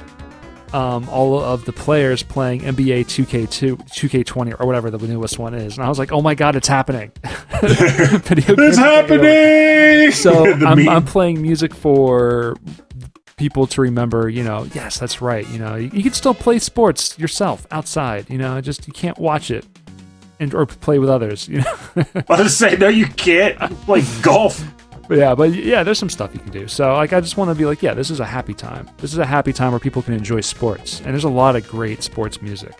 [0.75, 5.77] um, all of the players playing NBA 2K2 2K20 or whatever the newest one is.
[5.77, 7.13] And I was like, "Oh my god, it's happening."
[7.63, 8.77] It's are taking over.
[8.77, 10.11] happening.
[10.13, 10.89] So I'm.
[10.89, 12.57] I'm playing music for
[13.37, 15.47] people to remember, you know, yes, that's right.
[15.49, 19.19] You know, you, you can still play sports yourself outside, you know, just you can't
[19.19, 19.65] watch it
[20.41, 21.75] and or play with others, you know.
[22.29, 23.59] I was say no, you can't.
[23.83, 24.63] Play golf.
[25.09, 26.69] But yeah, but yeah, there's some stuff you can do.
[26.69, 28.89] So like I just want to be like, yeah, this is a happy time.
[28.99, 31.01] This is a happy time where people can enjoy sports.
[31.01, 32.75] And there's a lot of great sports music.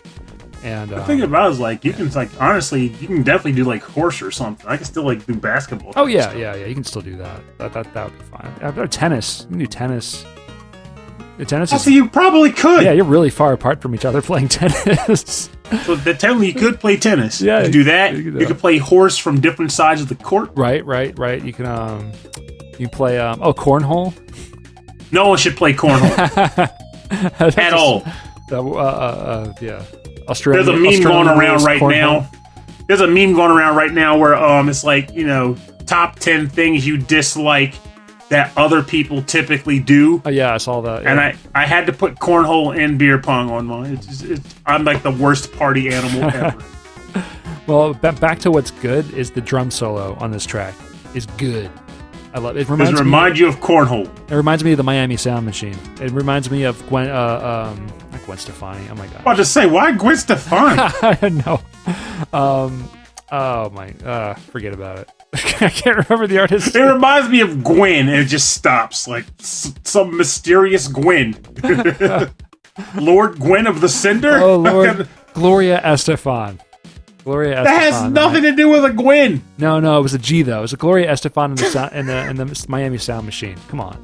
[0.63, 3.53] And The um, thing about it is like you can like honestly, you can definitely
[3.53, 4.67] do like horse or something.
[4.67, 5.93] I can still like do basketball.
[5.95, 6.35] Oh yeah, stuff.
[6.35, 6.65] yeah, yeah.
[6.65, 7.41] You can still do that.
[7.59, 8.51] That that, that would be fine.
[8.61, 9.41] Uh, or tennis.
[9.41, 10.25] You can do tennis.
[11.45, 12.83] Tennis Oh, is so you probably could.
[12.83, 12.91] yeah.
[12.93, 15.49] You're really far apart from each other playing tennis.
[15.85, 17.41] So that technically you could play tennis.
[17.41, 18.11] Yeah, you could do that.
[18.13, 18.59] you You could could, do that.
[18.59, 20.51] play horse from different sides of the court.
[20.55, 21.43] right, right, right.
[21.43, 22.11] You can um,
[22.79, 24.13] you play um, oh cornhole
[25.11, 26.69] No one should play cornhole
[27.57, 28.03] at all.
[28.51, 29.83] Uh, uh, uh, yeah,
[30.29, 30.63] Australia.
[30.63, 31.91] There's a meme Australian going around right cornhole.
[32.21, 32.31] now.
[32.87, 36.47] There's a meme going around right now where um it's like you know top ten
[36.47, 37.73] things you dislike
[38.29, 40.21] that other people typically do.
[40.25, 41.05] Oh yeah, I saw that.
[41.05, 41.19] And.
[41.19, 43.93] I, I had to put cornhole and beer pong on mine.
[43.93, 46.63] It's, it's I'm like the worst party animal ever.
[47.67, 50.75] well, ba- back to what's good is the drum solo on this track
[51.13, 51.69] is good.
[52.33, 52.69] I love it.
[52.69, 52.99] Reminds it me.
[52.99, 54.05] remind you of cornhole?
[54.29, 55.77] It reminds me of the Miami Sound Machine.
[56.01, 57.09] It reminds me of Gwen.
[57.09, 58.87] Uh, um, not Gwen Stefani.
[58.91, 59.23] Oh my god.
[59.25, 60.79] I'll just say why Gwen Stefani?
[61.01, 61.61] I don't know.
[62.33, 62.89] Um,
[63.31, 63.91] oh my.
[64.05, 65.09] Uh, forget about it.
[65.33, 66.75] I can't remember the artist.
[66.75, 71.35] It reminds me of Gwen, and it just stops like s- some mysterious Gwen.
[72.95, 74.37] Lord Gwen of the Cinder.
[74.37, 76.59] Oh Lord, Gloria Estefan.
[77.23, 77.63] Gloria Estefan.
[77.65, 79.43] that has nothing to do with a Gwen.
[79.57, 80.59] No, no, it was a G though.
[80.59, 83.57] It was a Gloria Estefan in the sound, in the in the Miami Sound Machine.
[83.67, 84.01] Come on.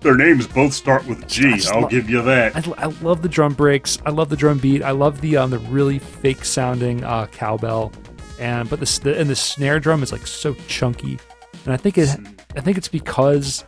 [0.00, 1.58] Their names both start with G.
[1.72, 2.54] I'll lo- give you that.
[2.54, 3.98] I, I love the drum breaks.
[4.04, 4.82] I love the drum beat.
[4.82, 7.92] I love the um the really fake sounding uh, cowbell,
[8.38, 11.18] and but the, the and the snare drum is like so chunky,
[11.64, 12.08] and I think it
[12.56, 13.64] I think it's because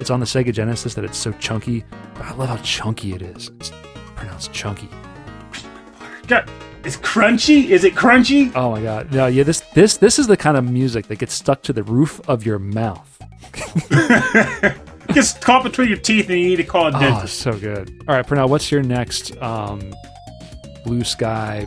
[0.00, 1.84] it's on the Sega Genesis that it's so chunky.
[2.14, 3.50] But I love how chunky it is.
[3.60, 3.72] It's
[4.14, 4.88] pronounced chunky.
[6.26, 6.50] God,
[6.84, 7.68] it's crunchy.
[7.70, 8.52] Is it crunchy?
[8.54, 9.12] Oh my god!
[9.12, 11.82] No, yeah this this this is the kind of music that gets stuck to the
[11.82, 13.18] roof of your mouth.
[13.90, 17.46] It gets caught between your teeth, and you need to call a dentist.
[17.46, 18.04] Oh, so good.
[18.06, 19.94] All right, Pernell, what's your next um,
[20.84, 21.64] blue sky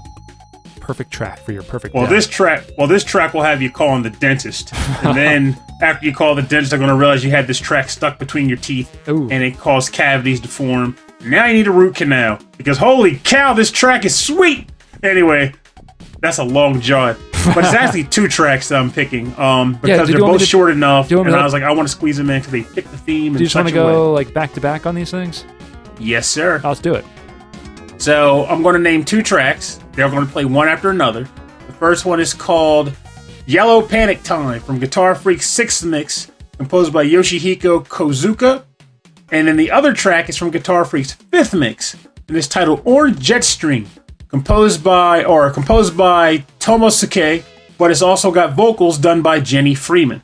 [0.81, 1.93] perfect track for your perfect?
[1.95, 6.05] well, this track, well, this track will have you calling the dentist, and then after
[6.05, 8.57] you call the dentist, they're going to realize you had this track stuck between your
[8.57, 9.29] teeth, Ooh.
[9.29, 10.97] and it caused cavities to form.
[11.23, 14.69] Now you need a root canal because holy cow, this track is sweet.
[15.03, 15.53] Anyway,
[16.19, 19.37] that's a long jaunt, but it's actually two tracks that I'm picking.
[19.39, 21.63] Um, because you they're both to- short enough, do you want and I was like,
[21.63, 23.33] I want to squeeze them in because they fit the theme.
[23.33, 23.81] Do you just want to way.
[23.81, 25.45] go like back to back on these things?
[25.99, 26.59] Yes, sir.
[26.63, 27.05] Oh, let's do it.
[28.01, 29.79] So I'm going to name two tracks.
[29.91, 31.29] They're going to play one after another.
[31.67, 32.91] The first one is called
[33.45, 38.63] Yellow Panic Time from Guitar Freak's Sixth Mix, composed by Yoshihiko Kozuka.
[39.29, 41.95] And then the other track is from Guitar Freak's Fifth Mix,
[42.27, 43.85] and it's titled Orange Jetstream,
[44.29, 47.43] composed by or composed by Tomosuke,
[47.77, 50.23] but it's also got vocals done by Jenny Freeman.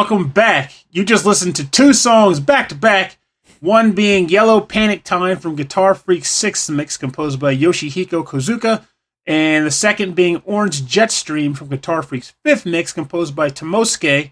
[0.00, 0.72] Welcome back.
[0.90, 3.18] You just listened to two songs back to back.
[3.60, 8.86] One being Yellow Panic Time from Guitar Freak's sixth mix, composed by Yoshihiko Kozuka,
[9.26, 14.30] and the second being Orange Jetstream from Guitar Freak's fifth mix, composed by Tomosuke,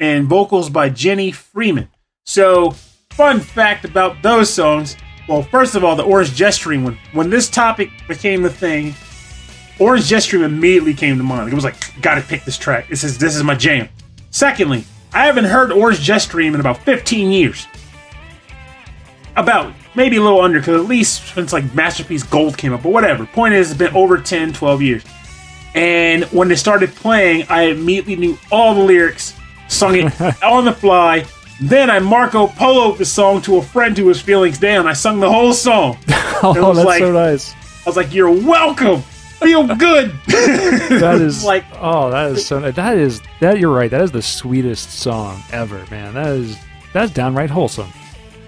[0.00, 1.90] and vocals by Jenny Freeman.
[2.24, 2.70] So,
[3.10, 4.96] fun fact about those songs.
[5.28, 6.98] Well, first of all, the Orange Jetstream one.
[7.12, 8.94] When this topic became the thing,
[9.78, 11.52] Orange Jetstream immediately came to mind.
[11.52, 12.88] It was like, gotta pick this track.
[12.88, 13.90] This is this is my jam.
[14.30, 17.66] Secondly, I haven't heard Orange Jetstream in about 15 years.
[19.36, 22.92] About maybe a little under, because at least since like Masterpiece Gold came up, but
[22.92, 23.24] whatever.
[23.26, 25.04] Point is, it's been over 10, 12 years.
[25.74, 29.34] And when they started playing, I immediately knew all the lyrics,
[29.68, 31.24] sung it on the fly.
[31.62, 34.86] Then I Marco Poloed the song to a friend who was feeling down.
[34.86, 35.98] I sung the whole song.
[36.44, 37.52] Oh, was that's like- so nice.
[37.54, 39.04] I was like, "You're welcome.
[39.42, 40.12] Feel good."
[41.02, 42.70] That is like oh, that is so.
[42.70, 43.58] That is that.
[43.58, 43.90] You're right.
[43.90, 46.14] That is the sweetest song ever, man.
[46.14, 46.56] That is
[46.92, 47.90] that's downright wholesome.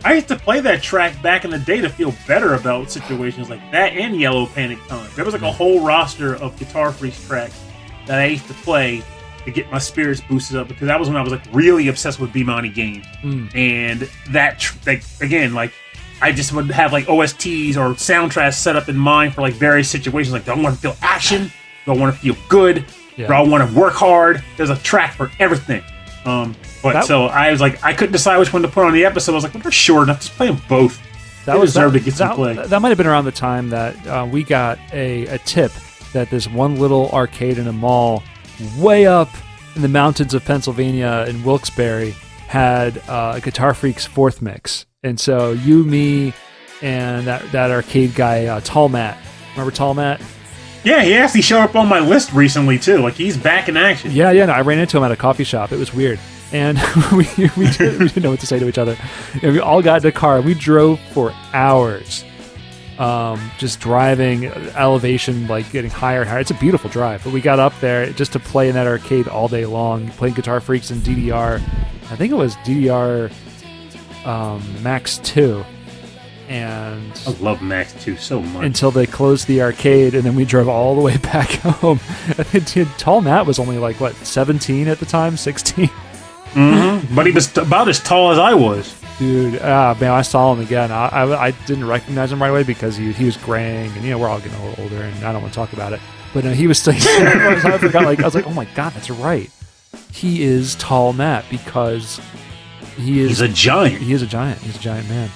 [0.04, 3.48] I used to play that track back in the day to feel better about situations
[3.48, 5.10] like that and Yellow Panic Time.
[5.16, 7.58] There was like a whole roster of Guitar Freaks tracks
[8.06, 9.02] that I used to play
[9.46, 12.20] to get my spirits boosted up because that was when I was like really obsessed
[12.20, 13.06] with Bemani games.
[13.22, 13.54] Mm.
[13.54, 15.72] And that, tr- like, again, like,
[16.24, 19.90] I just would have like OSTs or soundtracks set up in mind for like various
[19.90, 20.32] situations.
[20.32, 21.52] Like, do I want to feel action?
[21.84, 22.84] Do I want to feel good?
[23.16, 23.26] Yeah.
[23.28, 24.42] Do I want to work hard?
[24.56, 25.82] There's a track for everything.
[26.24, 28.92] Um, but That- so I was like, I couldn't decide which one to put on
[28.94, 29.32] the episode.
[29.32, 30.20] I was like, well, they're short enough.
[30.20, 30.98] Just play them both.
[31.44, 32.54] That They was deserve that, to get some that, play.
[32.54, 35.72] That might have been around the time that uh, we got a, a tip
[36.14, 38.22] that this one little arcade in a mall
[38.78, 39.28] way up
[39.76, 42.12] in the mountains of Pennsylvania in Wilkes-Barre
[42.46, 44.86] had uh, Guitar Freak's fourth mix.
[45.04, 46.32] And so you, me,
[46.80, 49.18] and that, that arcade guy, uh, Tall Matt.
[49.52, 50.20] Remember Tall Matt?
[50.82, 52.98] Yeah, he actually showed up on my list recently too.
[52.98, 54.10] Like he's back in action.
[54.12, 54.46] Yeah, yeah.
[54.46, 55.72] No, I ran into him at a coffee shop.
[55.72, 56.18] It was weird,
[56.52, 56.78] and
[57.12, 57.26] we
[57.56, 58.96] we, did, we didn't know what to say to each other.
[59.42, 60.42] And we all got in a car.
[60.42, 62.22] We drove for hours,
[62.98, 66.40] um, just driving elevation, like getting higher and higher.
[66.40, 67.24] It's a beautiful drive.
[67.24, 70.34] But we got up there just to play in that arcade all day long, playing
[70.34, 71.62] Guitar Freaks and DDR.
[72.10, 73.32] I think it was DDR
[74.24, 75.64] um, Max Two,
[76.48, 78.64] and I love Max 2 so much.
[78.64, 82.00] until they closed the arcade, and then we drove all the way back home.
[82.98, 85.86] Tall Matt was only like what 17 at the time, 16.
[86.52, 88.94] hmm But he was t- about as tall as I was.
[89.18, 90.90] Dude, ah man, I saw him again.
[90.90, 94.10] I, I, I didn't recognize him right away because he he was graying, and you
[94.10, 96.00] know we're all getting a little older, and I don't want to talk about it.
[96.34, 96.94] But uh, he was still.
[96.96, 98.04] I forgot.
[98.04, 99.48] Like I was like, oh my god, that's right.
[100.10, 102.20] He is Tall Matt because
[102.96, 104.00] he is He's a giant.
[104.02, 104.58] he is a giant.
[104.60, 105.30] He's a giant man.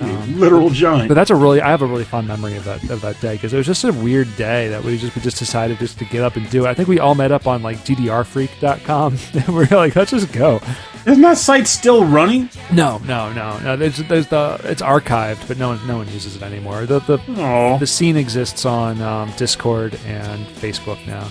[0.00, 1.06] Um, literal giant.
[1.08, 3.34] But that's a really I have a really fun memory of that of that day
[3.34, 6.04] because it was just a weird day that we just we just decided just to
[6.04, 6.68] get up and do it.
[6.68, 10.32] I think we all met up on like ddrfreak.com and we are like let's just
[10.32, 10.60] go.
[11.06, 12.50] Isn't that site still running?
[12.72, 13.76] No, no, no, no.
[13.76, 16.86] There's there's the it's archived, but no one no one uses it anymore.
[16.86, 21.30] The the Oh, the scene exists on um, Discord and Facebook now.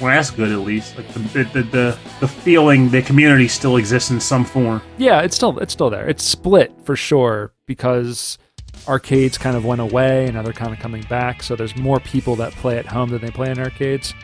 [0.00, 0.96] Well, that's good at least.
[0.96, 1.18] Like the
[1.52, 4.80] the, the the feeling, the community still exists in some form.
[4.98, 6.08] Yeah, it's still it's still there.
[6.08, 8.38] It's split for sure because
[8.88, 11.42] arcades kind of went away and now they're kind of coming back.
[11.42, 14.14] So there's more people that play at home than they play in arcades.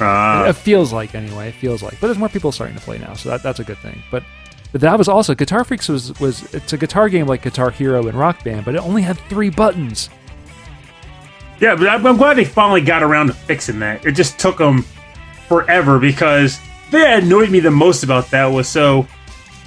[0.00, 1.48] Ah, it feels like anyway.
[1.48, 3.64] It feels like, but there's more people starting to play now, so that, that's a
[3.64, 4.02] good thing.
[4.10, 4.22] But
[4.72, 8.06] but that was also Guitar Freaks was was it's a guitar game like Guitar Hero
[8.06, 10.08] and Rock Band, but it only had three buttons.
[11.60, 14.04] Yeah, but I'm glad they finally got around to fixing that.
[14.06, 14.82] It just took them
[15.46, 16.58] forever because
[16.90, 19.06] they annoyed me the most about that was so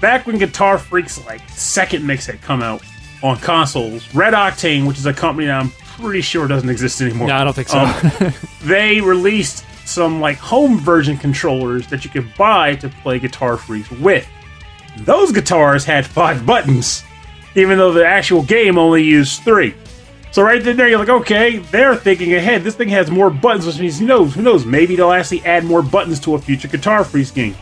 [0.01, 2.81] back when Guitar Freaks like second mix had come out
[3.21, 7.27] on consoles, Red Octane, which is a company that I'm pretty sure doesn't exist anymore.
[7.27, 7.79] No, I don't think so.
[7.79, 8.33] Um,
[8.63, 13.91] they released some like home version controllers that you could buy to play Guitar Freaks
[13.91, 14.27] with.
[14.99, 17.03] Those guitars had five buttons,
[17.55, 19.73] even though the actual game only used three.
[20.33, 22.63] So right then there, you're like, okay, they're thinking ahead.
[22.63, 24.33] This thing has more buttons, which means who knows?
[24.33, 24.65] Who knows?
[24.65, 27.55] Maybe they'll actually add more buttons to a future Guitar Freaks game.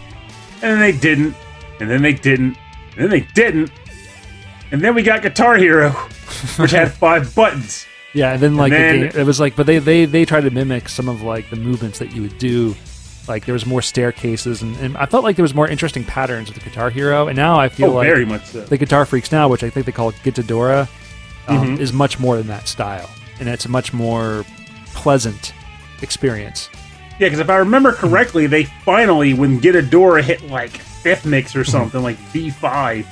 [0.61, 1.35] And then they didn't,
[1.81, 2.57] and then they didn't,
[2.95, 3.71] and then they didn't,
[4.71, 5.89] and then we got Guitar Hero,
[6.57, 7.85] which had five buttons.
[8.13, 10.41] yeah, and then like then- the game, it was like, but they they they tried
[10.41, 12.73] to mimic some of like the movements that you would do.
[13.27, 16.47] Like there was more staircases, and, and I felt like there was more interesting patterns
[16.47, 17.27] with the Guitar Hero.
[17.27, 18.61] And now I feel Oh, like very much so.
[18.61, 20.87] the Guitar Freaks now, which I think they call Gitadora,
[21.47, 21.79] um, Mhm.
[21.79, 24.45] is much more than that style, and it's a much more
[24.93, 25.53] pleasant
[26.01, 26.69] experience.
[27.19, 31.63] Yeah, because if I remember correctly, they finally, when Gitadora hit like fifth mix or
[31.63, 33.05] something, like V5,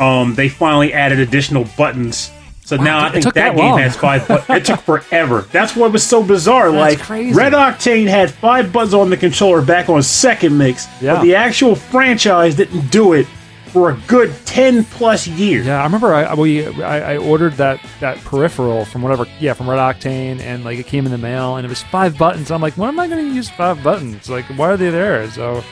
[0.00, 2.30] um, they finally added additional buttons
[2.64, 4.26] So now I think that, that game has five.
[4.28, 4.80] But it took
[5.10, 5.46] forever.
[5.50, 6.70] That's what was so bizarre.
[6.70, 7.34] like crazy.
[7.34, 11.14] Red Octane had five buttons on the controller back on second mix, Yeah.
[11.16, 13.26] but the actual franchise didn't do it
[13.72, 15.66] for a good ten plus years.
[15.66, 19.68] Yeah, I remember I we I, I ordered that that peripheral from whatever yeah from
[19.68, 22.50] Red Octane and like it came in the mail and it was five buttons.
[22.50, 24.28] I'm like, when am I going to use five buttons?
[24.28, 25.28] Like, why are they there?
[25.30, 25.64] So,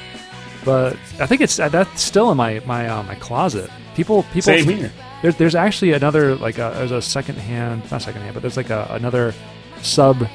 [0.64, 3.70] but I think it's that's still in my my uh, my closet.
[3.94, 4.92] People people Same here.
[5.20, 8.56] There's there's actually another like a there's a second hand not second hand but there's
[8.56, 9.34] like a, another
[9.82, 10.26] sub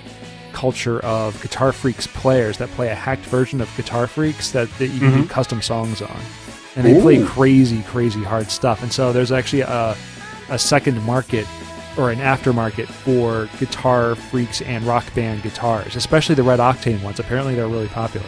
[0.53, 4.87] culture of guitar freaks players that play a hacked version of guitar freaks that, that
[4.87, 6.19] you can do custom songs on
[6.75, 9.95] and they play crazy crazy hard stuff and so there's actually a,
[10.49, 11.47] a second market
[11.97, 17.19] or an aftermarket for guitar freaks and rock band guitars especially the red octane ones
[17.19, 18.27] apparently they're really popular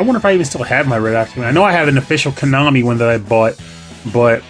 [0.00, 1.44] I wonder if I even still have my Red Octane.
[1.44, 3.60] I know I have an official Konami one that I bought,
[4.14, 4.42] but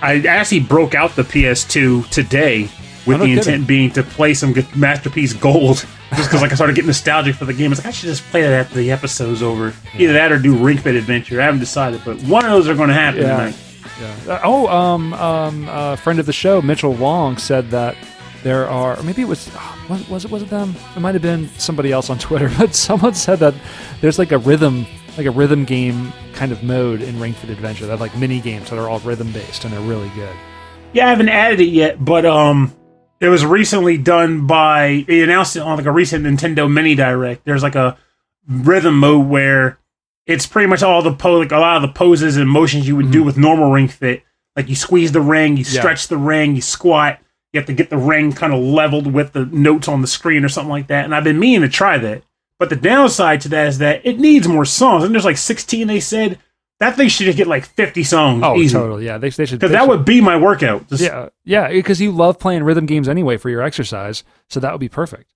[0.00, 2.68] I actually broke out the PS2 today
[3.04, 3.38] with the kidding.
[3.38, 5.84] intent being to play some Masterpiece Gold.
[6.14, 7.66] Just because like I started getting nostalgic for the game.
[7.66, 9.74] I was like, I should just play that after the episode's over.
[9.98, 11.40] Either that or do Ring Fit Adventure.
[11.40, 13.36] I haven't decided, but one of those are going to happen Yeah.
[13.36, 13.56] tonight.
[14.00, 14.34] Yeah.
[14.34, 17.96] Uh, oh, um, um, a friend of the show, Mitchell Wong, said that
[18.44, 20.76] there are, or maybe it was, oh, was, was it was it them?
[20.94, 23.54] It might have been somebody else on Twitter, but someone said that
[24.00, 24.86] there's like a rhythm,
[25.16, 27.84] like a rhythm game kind of mode in Ring Fit Adventure.
[27.86, 30.36] They have like mini games that are all rhythm based and they're really good.
[30.92, 32.72] Yeah, I haven't added it yet, but um,
[33.20, 35.04] it was recently done by.
[35.06, 37.44] They announced it on like a recent Nintendo Mini Direct.
[37.44, 37.96] There's like a
[38.48, 39.78] rhythm mode where
[40.26, 42.96] it's pretty much all the po like a lot of the poses and motions you
[42.96, 43.26] would do mm-hmm.
[43.26, 44.22] with normal Ring Fit.
[44.54, 45.80] Like you squeeze the ring, you Yeah.
[45.80, 47.18] stretch the ring, you squat.
[47.52, 50.44] You have to get the ring kind of leveled with the notes on the screen
[50.44, 51.04] or something like that.
[51.04, 52.22] And I've been meaning to try that.
[52.58, 55.04] But the downside to that is that it needs more songs.
[55.04, 55.86] And there's like 16.
[55.86, 56.38] They said
[56.80, 58.42] that thing should get like 50 songs.
[58.44, 58.74] Oh, easy.
[58.74, 59.06] totally.
[59.06, 59.58] Yeah, they, they should.
[59.60, 60.88] Because that should- would be my workout.
[60.88, 64.72] Just- Yeah, yeah, because you love playing rhythm games anyway for your exercise, so that
[64.72, 65.32] would be perfect.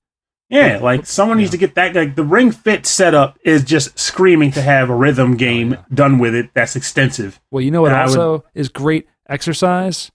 [0.50, 1.94] Yeah, like someone needs to get that.
[1.94, 6.18] Like the Ring Fit setup is just screaming to have a rhythm oh, game done
[6.18, 7.40] with it that's extensive.
[7.52, 10.10] Well, you know what And I would- also is great exercise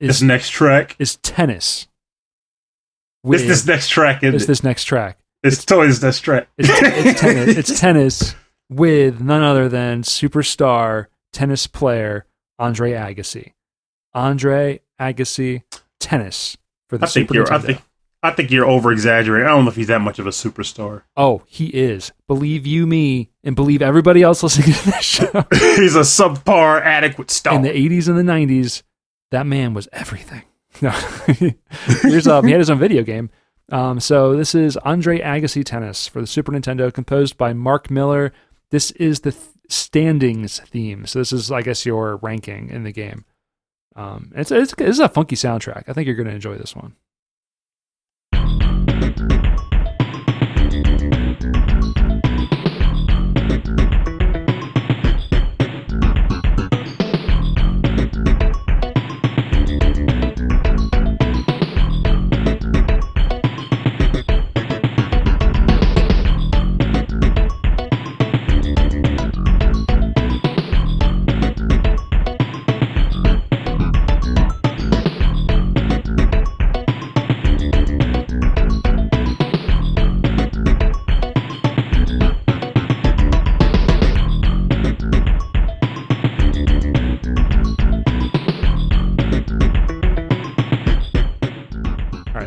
[0.00, 1.88] This is next track, is tennis.
[3.22, 5.18] this With- this next track, is is this next track.
[5.42, 6.48] it's totally this next track.
[6.58, 7.56] It's, it's tennis.
[7.58, 8.34] It's tennis
[8.68, 12.26] with none other than superstar tennis player
[12.58, 13.52] Andre Agassi.
[14.14, 15.62] Andre Agassi,
[16.00, 16.56] tennis
[16.88, 17.52] for the I think Super.
[17.52, 17.66] I Nintendo.
[17.66, 17.82] think.
[18.22, 19.46] I think you're over exaggerating.
[19.46, 21.02] I don't know if he's that much of a superstar.
[21.16, 22.12] oh, he is.
[22.26, 25.26] Believe you me, and believe everybody else listening to this show.
[25.52, 27.54] he's a subpar, adequate star.
[27.54, 28.82] In the 80s and the 90s,
[29.30, 30.42] that man was everything.
[30.82, 30.90] No,
[32.02, 33.30] here's um, he had his own video game.
[33.72, 38.32] Um, so this is Andre Agassi Tennis for the Super Nintendo, composed by Mark Miller.
[38.70, 41.06] This is the th- standings theme.
[41.06, 43.24] So this is, I guess, your ranking in the game.
[43.94, 45.84] Um, it's it's it's a funky soundtrack.
[45.88, 46.94] I think you're going to enjoy this one.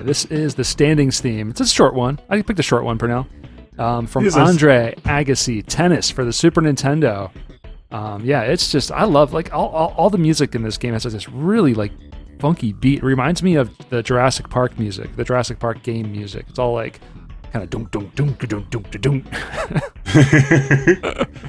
[0.10, 1.52] This is the standings theme.
[1.52, 2.20] It's a short one.
[2.30, 3.28] I picked a short one for now.
[3.78, 7.32] Um, from is- Andre Agassi, tennis for the Super Nintendo.
[7.92, 10.94] Um, yeah, it's just I love like all, all, all the music in this game
[10.94, 11.92] has this really like
[12.40, 13.00] funky beat.
[13.00, 16.46] It reminds me of the Jurassic Park music, the Jurassic Park game music.
[16.50, 17.00] It's all like
[17.54, 19.26] kind of dunk dunk dunk dunk dunk dunk.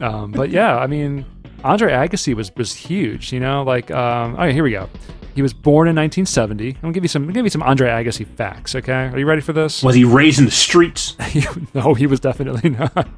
[0.00, 1.24] Um, but yeah, I mean,
[1.62, 3.32] Andre Agassi was was huge.
[3.32, 4.88] You know, like um, all right, here we go.
[5.34, 6.68] He was born in 1970.
[6.68, 7.22] I'm gonna give you some.
[7.22, 8.74] I'm gonna give you some Andre Agassi facts.
[8.74, 9.82] Okay, are you ready for this?
[9.82, 11.16] Was he raised in the streets?
[11.74, 13.08] no, he was definitely not.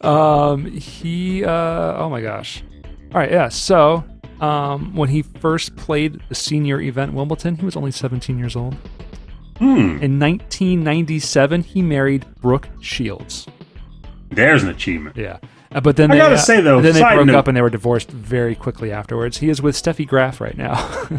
[0.00, 1.44] um, he.
[1.44, 2.62] Uh, oh my gosh.
[3.12, 3.48] All right, yeah.
[3.48, 4.04] So,
[4.40, 8.74] um, when he first played the senior event Wimbledon, he was only 17 years old.
[9.58, 9.98] Hmm.
[10.02, 13.46] In 1997, he married Brooke Shields.
[14.30, 15.16] There's an achievement.
[15.16, 15.38] Yeah.
[15.74, 17.56] Uh, but then I they, gotta uh, say, though, then they broke note- up and
[17.56, 19.38] they were divorced very quickly afterwards.
[19.38, 20.74] He is with Steffi Graf right now.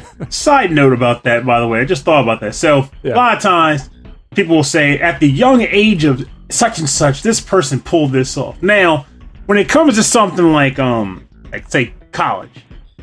[0.29, 2.55] Side note about that, by the way, I just thought about that.
[2.55, 3.13] So Yeah.
[3.13, 3.89] a lot of times
[4.33, 8.37] people will say, at the young age of such and such, this person pulled this
[8.37, 8.61] off.
[8.63, 9.05] Now,
[9.47, 12.49] when it comes to something like, um, like say college,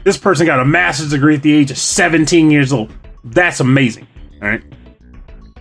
[0.05, 2.93] this person got a master's degree at the age of 17 years old.
[3.25, 4.07] that's amazing.
[4.41, 4.63] All right.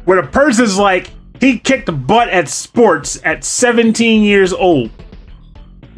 [0.05, 4.89] When a person's like, he kicked the butt at sports at 17 years old,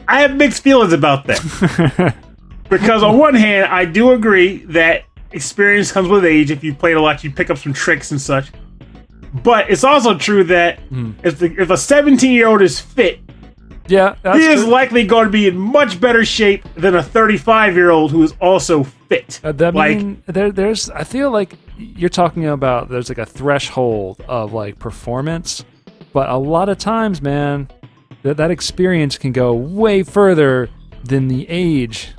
[0.08, 2.16] I have mixed feelings about that.
[2.70, 6.52] because on one hand, I do agree that experience comes with age.
[6.52, 8.52] If you played a lot, you pick up some tricks and such.
[9.44, 10.80] But it's also true that
[11.24, 13.20] if the, if a 17 year old is fit,
[13.88, 14.70] Yeah, that's he is true.
[14.72, 18.34] likely going to be in much better shape than a 35 year old who is
[18.40, 19.40] also fit.
[19.44, 23.26] Uh, that like, mean there, there's I feel like you're talking about there's like a
[23.26, 25.66] threshold of like performance,
[26.14, 27.68] but a lot of times, man,
[28.24, 30.70] that that experience can go way further
[31.04, 32.12] than the age.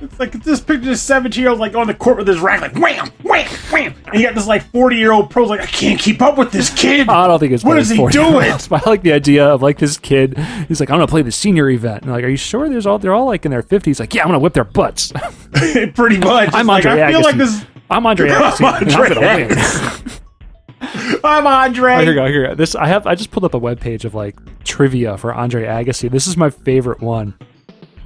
[0.00, 2.60] it's like this picture this 17 year old like on the court with his rack,
[2.60, 3.94] like wham, wham, wham.
[4.06, 6.52] And you got this like 40 year old pro's like, I can't keep up with
[6.52, 7.08] this kid.
[7.08, 8.52] I don't think it's What is he doing?
[8.68, 10.38] But I like the idea of like this kid.
[10.68, 12.02] He's like, I'm gonna play the senior event.
[12.02, 12.68] And like, are you sure?
[12.68, 13.98] There's all they're all like in their 50s.
[14.00, 15.12] Like, yeah, I'm gonna whip their butts.
[15.94, 16.50] Pretty much.
[16.52, 17.24] I'm like, Andre I feel Agassi.
[17.24, 17.64] like this.
[17.90, 18.64] I'm Andre Agassi.
[18.64, 20.12] I'm and I'm Andre gonna win.
[21.24, 21.94] I'm Andre.
[21.94, 22.26] Oh, here we go.
[22.26, 22.54] Here we go.
[22.54, 23.06] This I have.
[23.06, 26.10] I just pulled up a web page of like trivia for Andre Agassi.
[26.10, 27.34] This is my favorite one.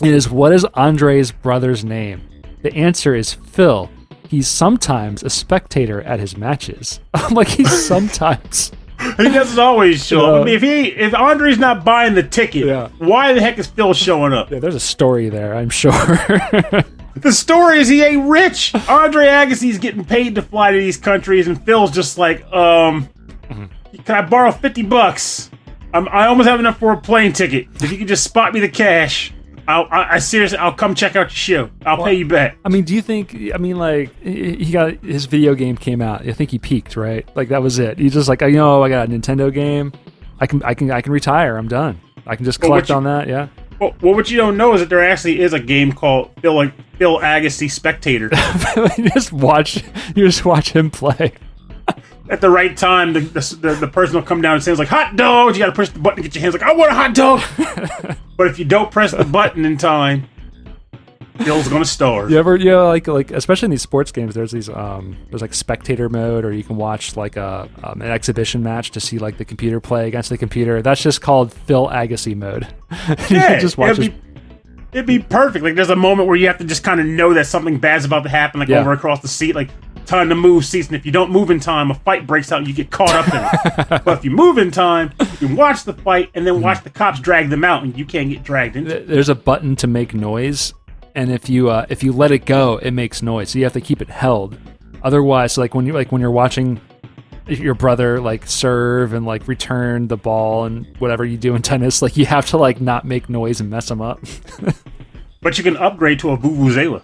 [0.03, 2.21] It is what is Andre's brother's name?
[2.63, 3.91] The answer is Phil.
[4.29, 7.01] He's sometimes a spectator at his matches.
[7.15, 8.73] I'm like he's sometimes.
[9.19, 10.35] He doesn't always show up.
[10.35, 10.41] Yeah.
[10.41, 12.89] I mean, if he if Andre's not buying the ticket, Yeah.
[12.99, 14.51] why the heck is Phil showing up?
[14.51, 15.93] Yeah, there's a story there, I'm sure.
[17.17, 18.75] The story is he ain't rich.
[18.89, 23.09] Andre Agassi's getting paid to fly to these countries, and Phil's just like, um,
[24.05, 25.51] can I borrow fifty bucks?
[25.95, 27.69] I'm, I almost have enough for a plane ticket.
[27.83, 29.33] If you could just spot me the cash,
[29.67, 31.31] I'll, I, I seriously, I'll come check out your
[31.67, 31.71] show.
[31.87, 32.59] I'll pay you back.
[32.65, 33.35] I mean, do you think?
[33.55, 36.29] I mean, like he got his video game came out.
[36.29, 37.27] I think he peaked, right?
[37.35, 37.99] Like that was it.
[37.99, 39.93] He's just like, you know, I got a Nintendo game.
[40.39, 41.57] I can, I can, I can retire.
[41.57, 41.99] I'm done.
[42.27, 43.27] I can just Well, collect you- on that.
[43.27, 43.49] Yeah.
[43.79, 46.55] Well, well, what you don't know is that there actually is a game called Phil,
[46.55, 48.31] like Phil Agassi Spectator.
[49.03, 49.83] you just watch
[50.15, 51.33] you just watch him play.
[52.29, 54.89] At the right time, the, the, the, the person will come down and say, like,
[54.89, 55.57] hot dogs.
[55.57, 57.15] You got to push the button to get your hands like, I want a hot
[57.15, 57.41] dog.
[58.37, 60.29] but if you don't press the button in time,
[61.39, 62.31] Phil's going to starve.
[62.31, 65.43] You ever you know, like like especially in these sports games there's these um there's
[65.43, 69.19] like spectator mode or you can watch like a um, an exhibition match to see
[69.19, 70.83] like the computer play against the computer.
[70.83, 72.67] That's just called Phil Agassi mode.
[73.31, 74.21] Yeah, just watch it'd be,
[74.93, 75.65] it'd be perfect.
[75.65, 78.05] Like, there's a moment where you have to just kind of know that something bad's
[78.05, 78.81] about to happen, like Yeah.
[78.81, 79.71] over across the seat, like
[80.07, 80.87] time to move seats.
[80.89, 83.11] And if you don't move in time, a fight breaks out and you get caught
[83.11, 83.89] up in it.
[84.05, 86.91] but if you move in time, you can watch the fight and then watch the
[86.91, 88.97] cops drag them out, and you can't get dragged into.
[88.97, 89.09] it.
[89.09, 90.73] there's a button to make noise
[91.17, 93.51] and if you uh, if you let it go it makes noise.
[93.51, 94.57] So you have to keep it held.
[95.03, 96.81] Otherwise like when you like when you're watching
[97.49, 102.03] your brother like serve and like return the ball and whatever you do in tennis
[102.03, 104.21] like you have to like not make noise and mess them up.
[105.43, 107.03] But you can upgrade to a Vuvuzela.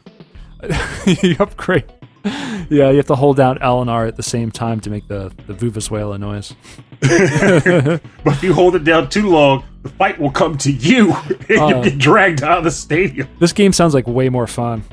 [1.23, 1.85] you upgrade
[2.71, 5.09] yeah you have to hold down L and R at the same time to make
[5.09, 6.55] the the Vuvuzela noise
[8.25, 11.13] But if you hold it down too long, the fight will come to you,
[11.49, 11.67] and Uh.
[11.69, 13.29] you get dragged out of the stadium.
[13.41, 14.85] this game sounds like way more fun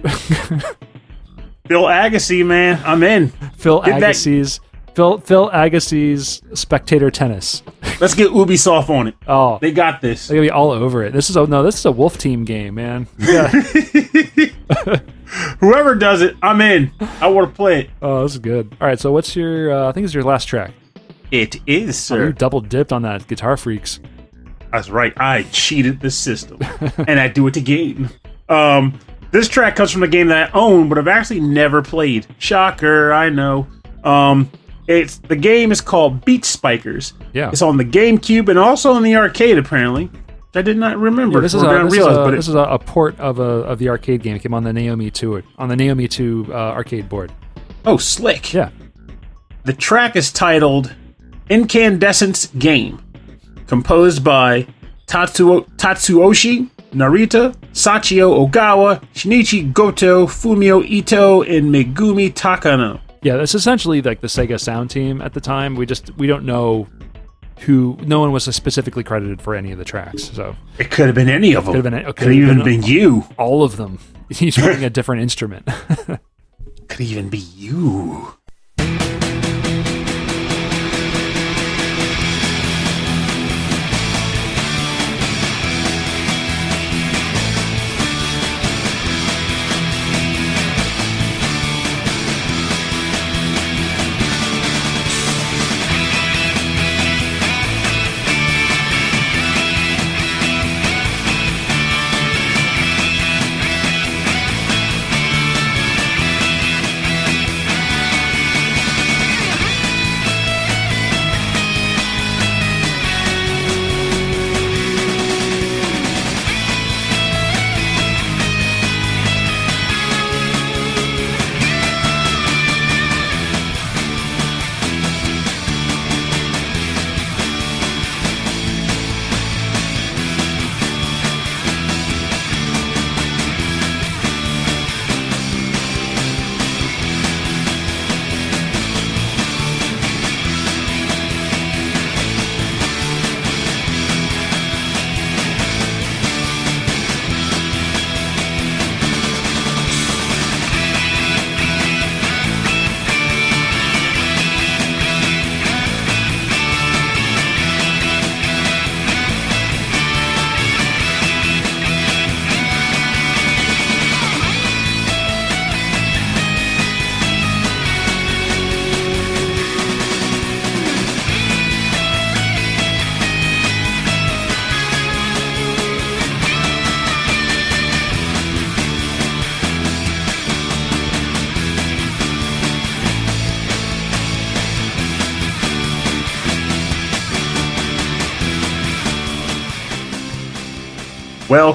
[1.68, 3.30] Bill Agassi, man, I'm in.
[3.58, 4.60] Phil Did that- Agassi's
[4.96, 7.62] Phil Phil Agassi's spectator tennis
[8.02, 9.16] Let's get Ubisoft on it.
[9.28, 10.28] oh They got this.
[10.28, 11.14] They're gonna be all over it.
[11.14, 11.62] This is a no.
[11.64, 13.08] This is a wolf team game, man.
[13.20, 13.52] Yeah.
[15.60, 16.92] Whoever does it, I'm in.
[17.22, 17.90] I want to play it.
[18.02, 18.76] oh, this is good.
[18.82, 19.00] All right.
[19.00, 19.72] So, what's your?
[19.72, 20.72] Uh, I think it's your last track.
[21.32, 22.32] It is, You sir.
[22.32, 24.00] double dipped on that Guitar Freaks.
[24.72, 25.14] That's right.
[25.18, 26.60] I cheated the system,
[27.08, 28.10] and I do it again.
[28.50, 29.00] Um,
[29.32, 32.26] this track comes from a game that I own, but I've actually never played.
[32.40, 33.68] Shocker, I know.
[34.04, 34.50] Um,
[34.88, 37.14] it's the game is called Beach Spikers.
[37.34, 37.52] Yeah.
[37.52, 40.10] It's on the GameCube and also on the arcade, apparently.
[40.56, 41.38] I did not remember.
[41.38, 43.20] Yeah, this is a this, realize, is, a, but it- this is a, a port
[43.20, 44.36] of a of the arcade game.
[44.36, 47.32] It came on the Naomi two on the Naomi two uh, arcade board.
[47.86, 48.54] oh, slick.
[48.54, 48.70] Yeah.
[49.66, 50.96] The track is titled
[51.50, 53.04] Incandescence Game,
[53.68, 54.66] composed by
[55.08, 63.00] Tatsuo, Tatsuoshi Narita, Sachio Ogawa, Shinichi Goto, Fumio Ito, and Megumi Takano.
[63.22, 63.38] Yeah.
[63.38, 65.76] That's essentially like the Sega Sound team at the time.
[65.76, 66.88] We just we don't know
[67.62, 67.98] who.
[68.02, 70.24] No one was specifically credited for any of the tracks.
[70.32, 71.76] So It could have been any of them.
[71.76, 73.26] Could have been- it Could could have have even been- been you.
[73.38, 74.00] all of them.
[74.30, 75.68] He's playing a different instrument.
[76.88, 78.34] Could even be you.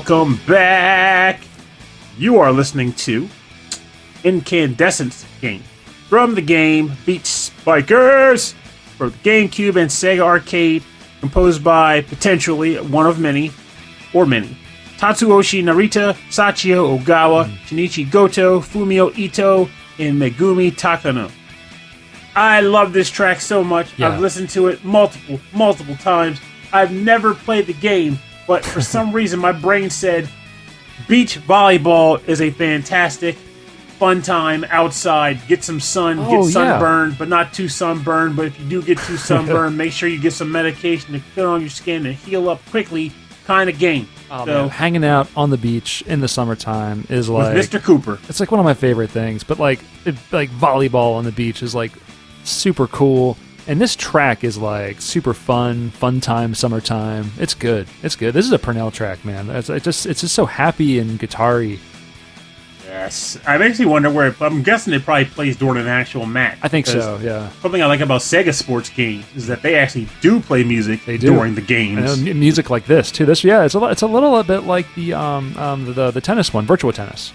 [0.07, 1.41] Welcome back.
[2.19, 3.27] You are listening to
[4.23, 5.63] Incandescent Game
[6.11, 8.55] from the game Beach Spikers
[8.99, 10.83] for the GameCube and Sega Arcade,
[11.21, 13.51] composed by potentially one of many
[14.13, 14.55] or many.
[14.99, 17.57] Tatsuoshi Narita, Sachio Ogawa, mm.
[17.65, 21.31] Shinichi Goto, Fumio Ito, and Megumi Takano.
[22.37, 23.99] I love this track so much.
[23.99, 24.09] Yeah.
[24.09, 26.43] I've listened to it multiple, multiple times.
[26.75, 30.29] I've never played the game, but for some reason my brain said
[31.09, 33.37] beach volleyball is a fantastic
[33.99, 35.39] fun time outside.
[35.47, 36.51] Get some sun, Oh, get yeah.
[36.51, 38.37] sunburned, but not too sunburned.
[38.37, 41.45] But if you do get too sunburned, make sure you get some medication to put
[41.45, 43.13] on your skin and heal up quickly.
[43.47, 44.09] Kind of game.
[44.31, 47.81] Oh, so man, hanging out on the beach in the summertime is like Mr.
[47.83, 48.19] Cooper.
[48.29, 49.45] it's like one of my favorite things.
[49.45, 51.93] But like it, like volleyball on the beach is like
[52.45, 53.37] super cool.
[53.67, 57.31] And this track is like super fun, fun time, summertime.
[57.39, 57.89] It's good.
[58.03, 58.35] It's good.
[58.35, 59.49] This is a Pernell track, man.
[59.49, 61.79] It's it just it's just so happy and guitar-y.
[62.87, 64.37] Yes, I actually wonder where.
[64.41, 66.59] I'm guessing it probably plays during an actual match.
[66.63, 67.19] I think so.
[67.23, 67.51] Yeah.
[67.61, 71.19] Something I like about Sega sports games is that they actually do play music do.
[71.19, 72.23] during the know, games.
[72.23, 73.27] mu- music like this too.
[73.27, 76.53] This yeah, it's a it's a little bit like the um um the the tennis
[76.53, 77.33] one, virtual tennis.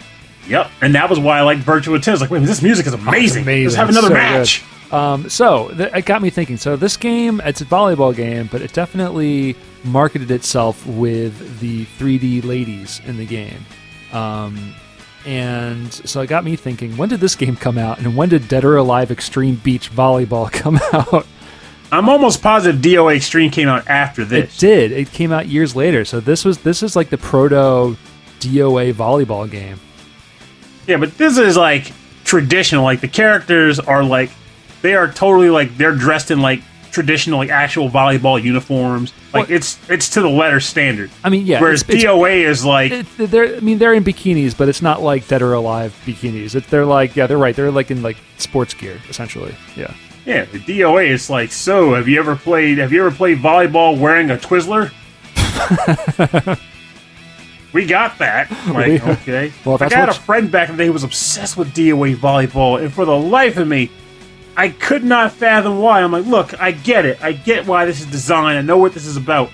[0.47, 2.21] Yep, and that was why I liked virtual Tennis.
[2.21, 3.43] Like, wait, this music is amazing.
[3.43, 3.65] amazing.
[3.65, 4.63] Let's have another so match.
[4.91, 6.57] Um, so th- it got me thinking.
[6.57, 12.43] So this game, it's a volleyball game, but it definitely marketed itself with the 3D
[12.43, 13.65] ladies in the game.
[14.11, 14.73] Um,
[15.25, 18.47] and so it got me thinking: when did this game come out, and when did
[18.47, 21.27] Dead or Alive Extreme Beach Volleyball come out?
[21.91, 24.55] I'm almost positive DOA Extreme came out after this.
[24.55, 24.91] It did.
[24.91, 26.05] It came out years later.
[26.05, 27.97] So this was this is like the proto
[28.39, 29.79] DOA volleyball game.
[30.87, 31.91] Yeah, but this is like
[32.23, 32.83] traditional.
[32.83, 34.31] Like the characters are like
[34.81, 36.61] they are totally like they're dressed in like
[36.91, 39.13] traditional like actual volleyball uniforms.
[39.33, 41.11] Like Well- it's it's to the letter standard.
[41.23, 41.61] I mean, yeah.
[41.61, 44.81] Whereas it's- it's- DOA is like It, they're, I mean, they're in bikinis, but it's
[44.81, 46.55] not like Dead or Alive bikinis.
[46.55, 47.55] It, they're like, yeah, they're right.
[47.55, 49.53] They're like in like sports gear, essentially.
[49.75, 49.93] Yeah.
[50.25, 51.93] yeah, the DOA is like so.
[51.93, 52.79] Have you ever played?
[52.79, 54.91] Have you ever played volleyball wearing a Twizzler?
[57.73, 58.49] we got that.
[58.69, 59.51] Like okay.
[59.65, 61.73] Well, I had a what you- friend back in the day who was obsessed with
[61.73, 63.89] DOA volleyball, and for the life of me,
[64.59, 66.01] I could not fathom why.
[66.01, 67.23] I'm like, look, I get it.
[67.23, 68.57] I get why this is designed.
[68.57, 69.51] I know what this is about.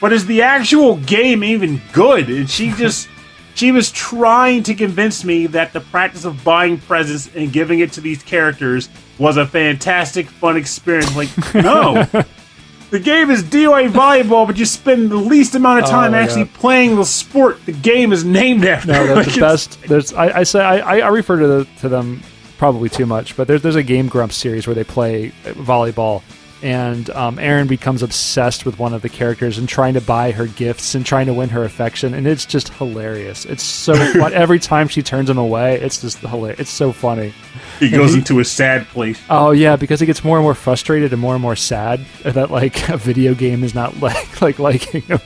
[0.00, 2.28] But is the actual game even good?
[2.30, 3.08] And she just.
[3.54, 7.90] She was trying to convince me that the practice of buying presents and giving it
[7.92, 11.16] to these characters was a fantastic, fun experience.
[11.16, 12.02] Like, no.
[12.90, 16.18] the game is DOA volleyball, but you spend the least amount of oh time my
[16.20, 16.54] actually God.
[16.54, 18.92] playing the sport the game is named after.
[18.92, 19.82] No, Like, that's the best.
[19.88, 22.22] There's, I, I say, I, I- I refer to, the, to them
[22.58, 26.22] probably too much, but there's, there's a Game Grumps series where they play volleyball,
[26.62, 30.46] and um, Aaron becomes obsessed with one of the characters and trying to buy her
[30.46, 33.44] gifts and trying to win her affection, and it's just hilarious.
[33.44, 34.32] It's so fun.
[34.32, 36.60] Every time she turns him away, it's just hilarious.
[36.60, 37.34] It's so funny.
[37.78, 39.20] He goes into a sad place.
[39.28, 42.50] Oh yeah, because he gets more and more frustrated and more and more sad that
[42.50, 45.20] like a video game is not like like liking him.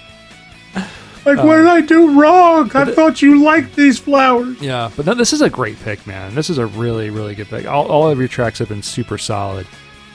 [1.25, 2.71] Like, what did I do wrong?
[2.75, 4.61] I thought you liked these flowers.
[4.61, 6.35] Yeah, but no, this is a great pick, man.
[6.35, 7.67] This is a really really good pick.
[7.67, 9.67] All, all of your tracks have been super solid.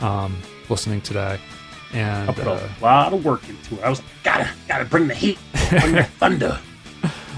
[0.01, 0.35] Um,
[0.69, 1.39] listening today,
[1.93, 3.81] and I put uh, a lot of work into it.
[3.83, 5.37] I was like, gotta, gotta bring the heat,
[5.69, 6.59] bring the thunder.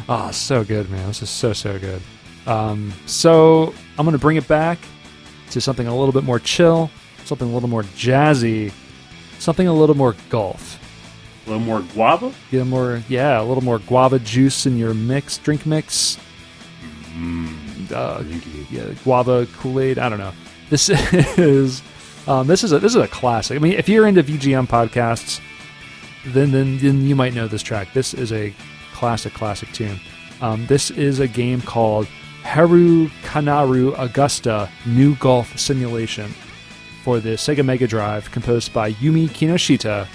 [0.09, 1.07] oh, so good, man.
[1.07, 2.01] This is so so good.
[2.45, 4.80] Um, so I'm gonna bring it back
[5.51, 6.89] to something a little bit more chill,
[7.26, 8.72] something a little more jazzy,
[9.39, 10.76] something a little more golf.
[11.48, 12.34] A little more guava.
[12.52, 16.18] Get a more, yeah, a little more guava juice in your mix, drink mix.
[17.89, 18.22] Uh,
[18.70, 19.98] yeah, guava Kool Aid.
[19.98, 20.34] I don't know.
[20.70, 20.89] This
[21.39, 21.82] is,
[22.28, 23.56] um, this is a this is a classic.
[23.56, 25.39] I mean, if you're into VGM podcasts,
[26.26, 27.93] then then then you might know this track.
[27.93, 28.54] This is a
[28.93, 30.02] classic classic tune.
[30.41, 32.08] Um, this is a game called
[32.43, 36.34] Haru Kanaru Augusta New Golf Simulation
[37.04, 40.08] for the Sega Mega Drive, composed by Yumi Kinoshita,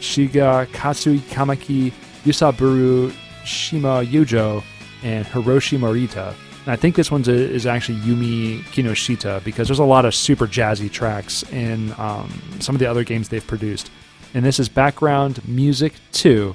[0.00, 1.92] Shiga Katsui Kamaki,
[2.24, 4.62] Yusaburu Shima Yujo,
[5.02, 6.34] and Hiroshi Morita.
[6.64, 10.14] And I think this one's a, is actually Yumi Kinoshita because there's a lot of
[10.14, 12.30] super jazzy tracks in um,
[12.60, 13.90] some of the other games they've produced.
[14.34, 16.54] And this is background music 2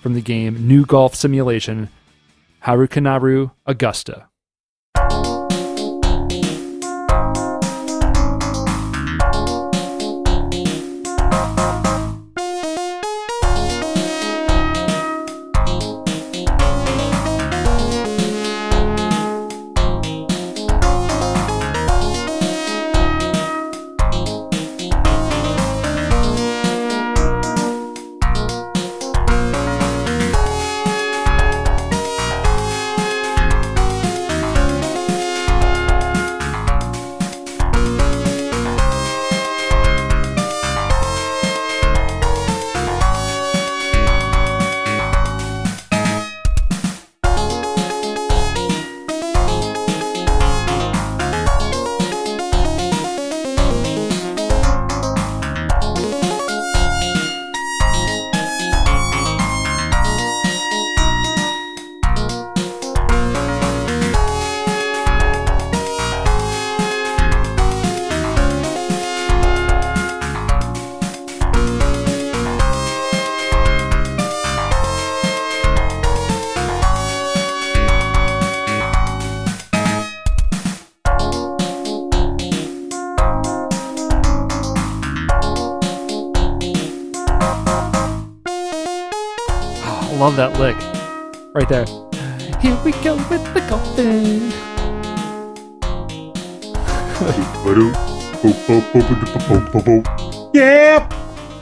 [0.00, 1.90] from the game New Golf Simulation
[2.64, 4.29] Harukanaru Augusta.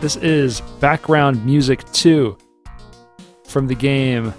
[0.01, 2.39] This is background music 2
[3.45, 4.33] from the game.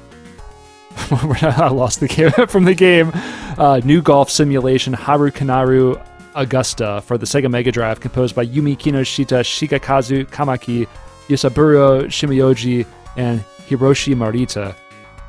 [1.11, 2.31] I lost the game.
[2.47, 3.11] from the game
[3.57, 6.01] uh, New Golf Simulation Haru Kanaru
[6.33, 10.87] Augusta for the Sega Mega Drive, composed by Yumi Kinoshita, Shigekazu Kamaki,
[11.27, 12.85] Yusaburo Shimiyoji,
[13.17, 14.73] and Hiroshi Marita.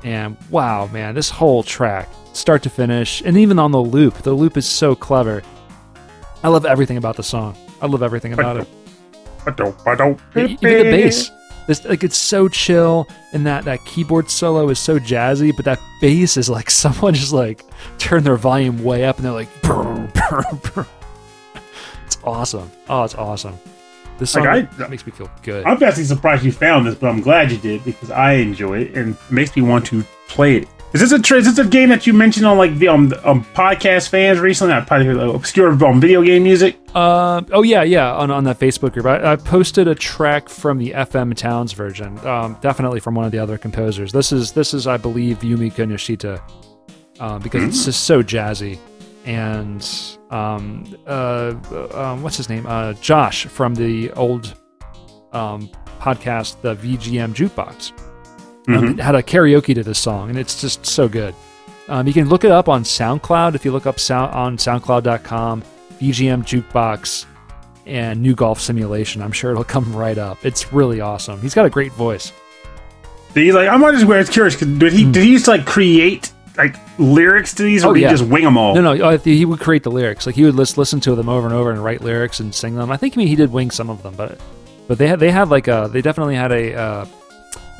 [0.04, 4.32] And wow, man, this whole track, start to finish, and even on the loop, the
[4.32, 5.42] loop is so clever.
[6.44, 7.56] I love everything about the song.
[7.82, 8.68] I love everything about it.
[10.36, 11.30] Even the bass.
[11.66, 15.78] This, like it's so chill, and that that keyboard solo is so jazzy, but that
[16.00, 17.64] bass is like someone just like
[17.98, 20.42] turned their volume way up, and they're like, brr, brr,
[20.74, 20.86] brr.
[22.06, 22.70] it's awesome.
[22.88, 23.56] Oh, it's awesome.
[24.18, 25.64] This song Like, I- makes me feel good.
[25.64, 28.94] I'm actually surprised you found this, but I'm glad you did because I enjoy it
[28.94, 30.68] and it makes me want to play it.
[30.92, 33.12] Is this a tr- is this a game that you mentioned on like the um,
[33.22, 34.74] um podcast fans recently?
[34.74, 36.80] I probably uh, obscure um, video game music.
[36.96, 40.78] Uh, oh yeah, yeah, on, on that Facebook group, I, I posted a track from
[40.78, 44.10] the FM Towns version, um, definitely from one of the other composers.
[44.10, 46.42] This is this is, I believe, Yumi Kinoshita,
[47.20, 48.76] uh, because it's just so jazzy,
[49.24, 49.88] and
[50.30, 51.54] um, uh,
[51.94, 52.66] um, what's his name?
[52.66, 54.56] Uh, Josh from the old
[55.32, 55.70] um,
[56.00, 57.92] podcast, the VGM Jukebox,
[58.68, 61.34] um, had a karaoke to this song, and it's just so good.
[61.88, 65.62] Um, you can look it up on SoundCloud if you look up sound on SoundCloud.com,
[66.00, 67.26] VGM Jukebox,
[67.86, 69.22] and New Golf Simulation.
[69.22, 70.44] I'm sure it'll come right up.
[70.44, 71.40] It's really awesome.
[71.40, 72.32] He's got a great voice.
[73.34, 73.68] He's like?
[73.68, 74.56] I'm just weird, curious.
[74.56, 77.88] 'cause Did he did he just like create like lyrics to these, or.
[77.90, 78.10] Oh, did yeah.
[78.10, 78.74] he just wing them all?
[78.74, 80.26] No, no, uh, he would create the lyrics.
[80.26, 82.74] Like he would lis- listen to them over and over and write lyrics and sing
[82.74, 82.90] them.
[82.90, 84.40] I think I mean, he did wing some of them, but
[84.88, 87.04] but they had they had like a they definitely had a uh,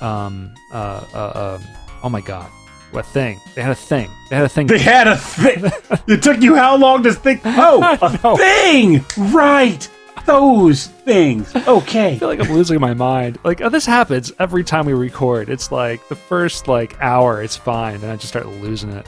[0.01, 1.67] um uh, uh um
[2.03, 2.51] oh my god
[2.93, 5.65] what thing they had a thing they had a thing They had a thing.
[6.07, 7.41] it took you how long to think?
[7.45, 9.89] Oh, a thing, right?
[10.25, 11.55] Those things.
[11.57, 12.15] Okay.
[12.15, 13.39] I feel like I'm losing my mind.
[13.43, 15.49] Like oh, this happens every time we record.
[15.49, 19.07] It's like the first like hour, it's fine, and I just start losing it.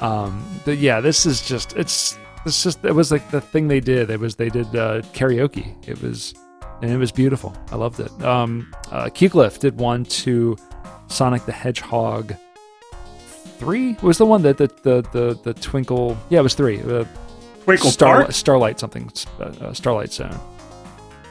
[0.00, 3.80] Um, but yeah, this is just it's it's just it was like the thing they
[3.80, 4.10] did.
[4.10, 5.74] It was they did uh, karaoke.
[5.86, 6.34] It was
[6.82, 7.54] and it was beautiful.
[7.70, 8.10] I loved it.
[8.22, 10.56] Um, uh, did one to
[11.08, 12.34] Sonic the Hedgehog
[13.58, 13.96] three.
[14.02, 16.16] Was the one that the the the, the twinkle?
[16.28, 16.80] Yeah, it was three.
[16.82, 17.04] Uh,
[17.64, 18.32] Twinkle Star, Park.
[18.32, 19.10] Starlight something.
[19.38, 20.36] Uh, uh, Starlight Zone.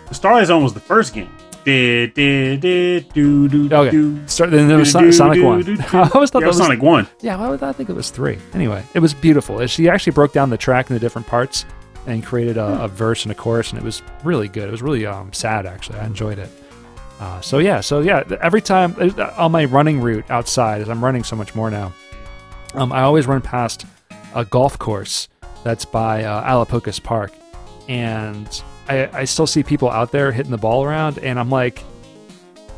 [0.08, 1.30] The Starlight Zone was the first game.
[1.66, 3.91] Did, did, did, do, do, Okay.
[3.91, 4.28] do.
[4.28, 5.62] Start, then there was Do, Son- do, Sonic do, One.
[5.62, 5.84] do, do.
[5.93, 7.08] I always thought Yeah, that was Sonic 1.
[7.20, 8.39] Yeah, would I think it was three?
[8.54, 9.64] Anyway, it was beautiful.
[9.68, 11.66] She actually broke down the track into different parts
[12.08, 14.68] and created a, a verse and a chorus, and it was really good.
[14.68, 15.99] It was really um, sad, actually.
[15.99, 16.49] I enjoyed it.
[17.20, 21.04] Uh, so yeah, so yeah, every time uh, on my running route outside, as I'm
[21.04, 21.93] running so much more now,
[22.74, 23.86] um, I always run past
[24.34, 25.28] a golf course
[25.64, 27.32] that's by uh, Alapocas Park,
[27.88, 31.84] and I, I still see people out there hitting the ball around, and I'm like,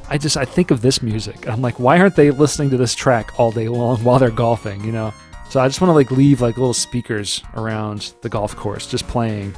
[0.10, 1.48] I just I think of this music.
[1.48, 4.84] I'm like, why aren't they listening to this track all day long while they're golfing?
[4.84, 5.14] You know.
[5.54, 9.08] So I just want to like leave like little speakers around the golf course, just
[9.08, 9.56] playing.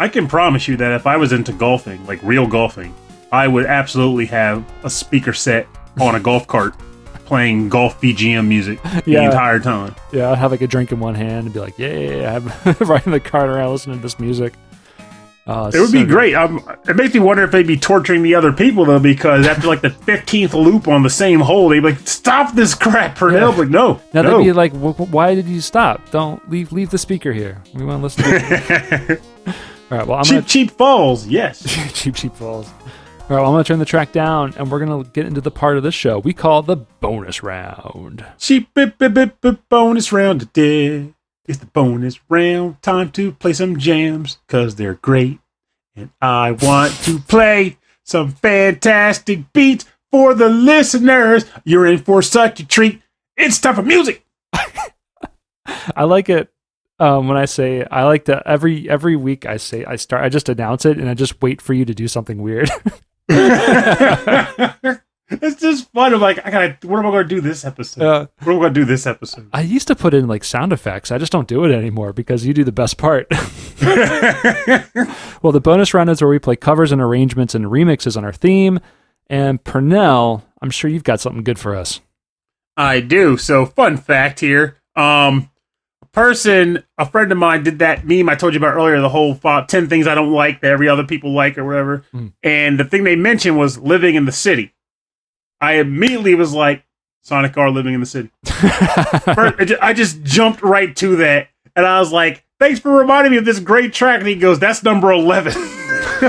[0.00, 2.92] I can promise you that if I was into golfing, like real golfing,
[3.30, 5.68] I would absolutely have a speaker set
[6.00, 6.74] on a golf cart
[7.24, 9.26] playing golf BGM music the Yeah.
[9.26, 9.94] entire time.
[10.10, 12.34] Yeah, I'd have like a drink in one hand and be like, yeah,
[12.64, 14.54] I'm riding the cart around listening to this music.
[15.48, 16.34] Uh, It would so be great.
[16.34, 19.66] Um, it makes me wonder if they'd be torturing the other people though, because after
[19.66, 23.32] like the fifteenth loop on the same hole, they'd be like, "Stop this crap, For
[23.32, 23.46] Yeah.
[23.46, 24.36] Like, no, Now no.
[24.38, 26.10] they'd be like, "Wh- wh- "Why did you stop?
[26.10, 27.62] Don't leave leave the speaker here.
[27.74, 29.22] We want to listen." to it."
[29.90, 30.06] All right.
[30.06, 31.26] Well, I'm cheap, gonna cheap falls.
[31.26, 31.62] Yes.
[31.94, 32.68] cheap cheap falls.
[32.68, 33.40] All right.
[33.42, 35.82] Well, I'm gonna turn the track down, and we're gonna get into the part of
[35.82, 38.22] the show we call the bonus round.
[38.38, 41.14] cheap bip, bip, bip, bonus round today.
[41.48, 42.82] It's the bonus round.
[42.82, 45.40] Time to play some jams because they're great,
[45.96, 51.46] and I want to play some fantastic beats for the listeners.
[51.64, 53.00] You're in for such a treat.
[53.34, 54.26] It's time for music.
[55.96, 56.52] I like it
[56.98, 60.28] um, when I say I like to every every week I say I start I
[60.28, 62.70] just announce it and I just wait for you to do something weird.
[65.42, 66.14] it's just fun.
[66.14, 66.78] I'm like, I gotta.
[66.86, 68.02] What am I gonna do this episode?
[68.02, 69.50] Uh, What am I gonna do this episode?
[69.52, 71.10] I used to put in like sound effects.
[71.12, 73.26] I just don't do it anymore because you do the best part.
[75.42, 78.32] well, the bonus round is where we play covers and arrangements and remixes on our
[78.32, 78.80] theme.
[79.28, 82.00] And Pernell, I'm sure you've got something good for us.
[82.76, 83.36] I do.
[83.36, 84.78] So, fun fact here.
[84.96, 85.50] Um,
[86.00, 89.00] a person, a friend of mine, did that meme I told you about earlier.
[89.00, 92.04] The whole uh, ten things I don't like that every other people like or whatever.
[92.14, 92.32] Mm.
[92.42, 94.72] And the thing they mentioned was living in the city.
[95.60, 96.84] I immediately was like,
[97.22, 98.30] Sonic R living in the city.
[98.46, 103.44] I just jumped right to that, and I was like, "Thanks for reminding me of
[103.44, 105.52] this great track." And he goes, "That's number 11.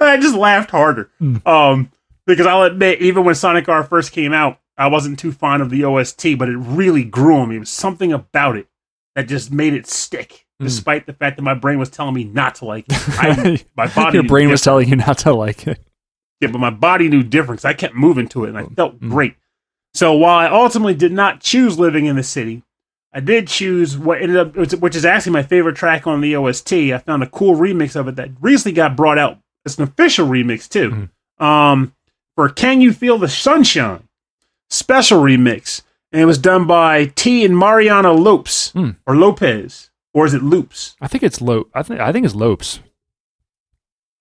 [0.00, 1.10] I just laughed harder,
[1.46, 1.90] um,
[2.26, 5.70] because I'll admit, even when Sonic R first came out, I wasn't too fond of
[5.70, 7.56] the OST, but it really grew on me.
[7.56, 8.66] It was something about it
[9.14, 10.64] that just made it stick, Mm.
[10.64, 12.96] despite the fact that my brain was telling me not to like it.
[13.18, 15.78] I, my body, Your brain was telling you not to like it.
[16.40, 19.10] Yeah, but my body knew different I kept moving to it and I felt Mm.
[19.10, 19.34] great.
[19.94, 22.62] So while I ultimately did not choose living in the city,
[23.12, 26.94] I did choose what ended up, which- is actually my favorite track on the OST.
[26.94, 29.38] I found a cool remix of it that recently got brought out.
[29.64, 31.08] It's an official remix too.
[31.44, 31.92] Um,
[32.36, 34.04] for "Can You Feel the Sunshine"
[34.70, 35.82] special remix,
[36.12, 38.90] and it was done by T and Mariana Lopes Hmm.
[39.06, 40.96] or Lopez, or is it Loops?
[41.00, 41.68] I think it's Lope.
[41.74, 42.78] I think I think it's Lopes.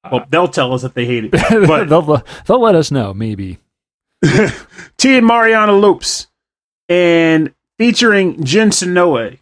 [0.04, 0.26] Well, uh-huh.
[0.30, 1.32] they'll tell us if they hate it.
[1.68, 3.60] But they'll they'll let us know maybe.
[4.98, 6.28] T and Mariana Loops,
[6.88, 9.40] and featuring Jin Sonoe.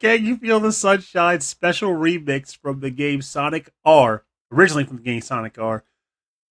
[0.00, 5.02] Can You Feel the Sunshine special remix from the game Sonic R, originally from the
[5.02, 5.84] game Sonic R,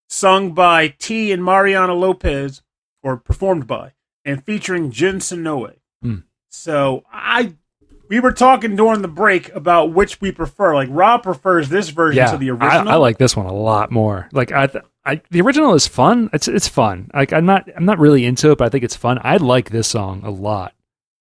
[0.08, 2.62] sung by T and Mariana Lopez,
[3.02, 3.94] or performed by,
[4.24, 5.78] and featuring Jin Sonoe.
[6.02, 6.18] Hmm.
[6.50, 7.56] So I
[8.10, 10.76] we were talking during the break about which we prefer.
[10.76, 12.90] Like Rob prefers this version yeah, to the I, original.
[12.90, 14.30] I like this one a lot more.
[14.32, 16.30] Like I, th- I, the original is fun.
[16.34, 17.10] It's it's fun.
[17.14, 19.20] Like I'm not I'm not really into it, but I think it's fun.
[19.24, 20.74] I like this song a lot,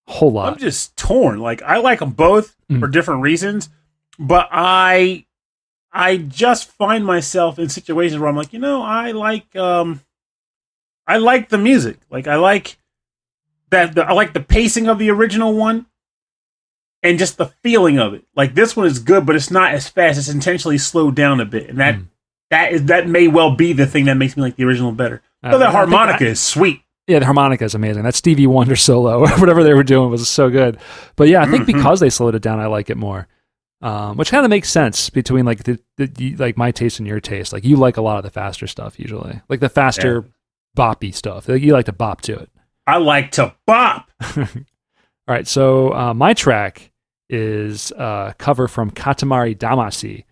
[0.08, 0.52] whole lot.
[0.54, 1.38] I'm just torn.
[1.38, 2.80] Like I like them both Mm.
[2.80, 3.70] for different reasons,
[4.18, 5.24] but I
[5.92, 10.00] I just find myself in situations where I'm like, you know, I like um
[11.06, 11.98] I like the music.
[12.10, 12.76] Like I like
[13.70, 15.86] that the, I like the pacing of the original one
[17.02, 18.24] and just the feeling of it.
[18.36, 20.18] Like this one is good, but it's not as fast.
[20.18, 21.68] It's intentionally slowed down a bit.
[21.70, 22.06] And that Mm.
[22.50, 25.22] that is that may well be the thing that makes me like the original better.
[25.42, 26.82] Uh, So that harmonica I- is sweet.
[27.08, 28.04] Yeah, the harmonica is amazing.
[28.04, 30.78] That Stevie Wonder solo, or whatever they were doing, was so good.
[31.16, 31.66] But yeah, I think Mhm.
[31.74, 33.26] because they slowed it down, I like it more.
[33.80, 37.20] Um, which kind of makes sense between like the, the like my taste and your
[37.20, 37.52] taste.
[37.52, 40.24] Like you like a lot of the faster stuff usually, like the faster
[40.76, 41.48] boppy stuff.
[41.48, 42.50] Like, you like to bop to it.
[42.86, 44.10] I like to bop.
[44.36, 44.46] All
[45.28, 46.90] right, so uh, my track
[47.30, 50.24] is a cover from Katamari Damacy.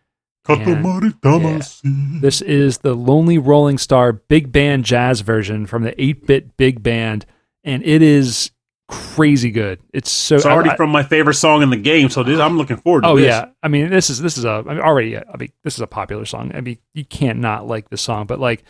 [0.46, 2.20] Damacy.
[2.20, 6.82] This is the Lonely Rolling Star big band jazz version from the 8 bit big
[6.82, 7.26] band,
[7.64, 8.50] and it is
[8.88, 9.80] crazy good.
[9.92, 12.56] It's so It's already I- from my favorite song in the game, so this, I'm
[12.56, 13.26] looking forward to Oh this.
[13.26, 15.80] yeah, I mean this is this is a I mean, already I mean this is
[15.80, 16.52] a popular song.
[16.54, 18.62] I mean you can't not like this song, but like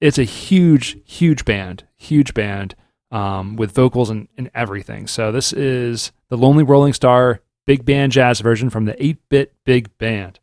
[0.00, 2.74] it's a huge huge band, huge band
[3.12, 5.06] um, with vocals and, and everything.
[5.06, 9.96] So this is the Lonely Rolling Star big band jazz version from the 8-bit big
[9.98, 10.41] band.「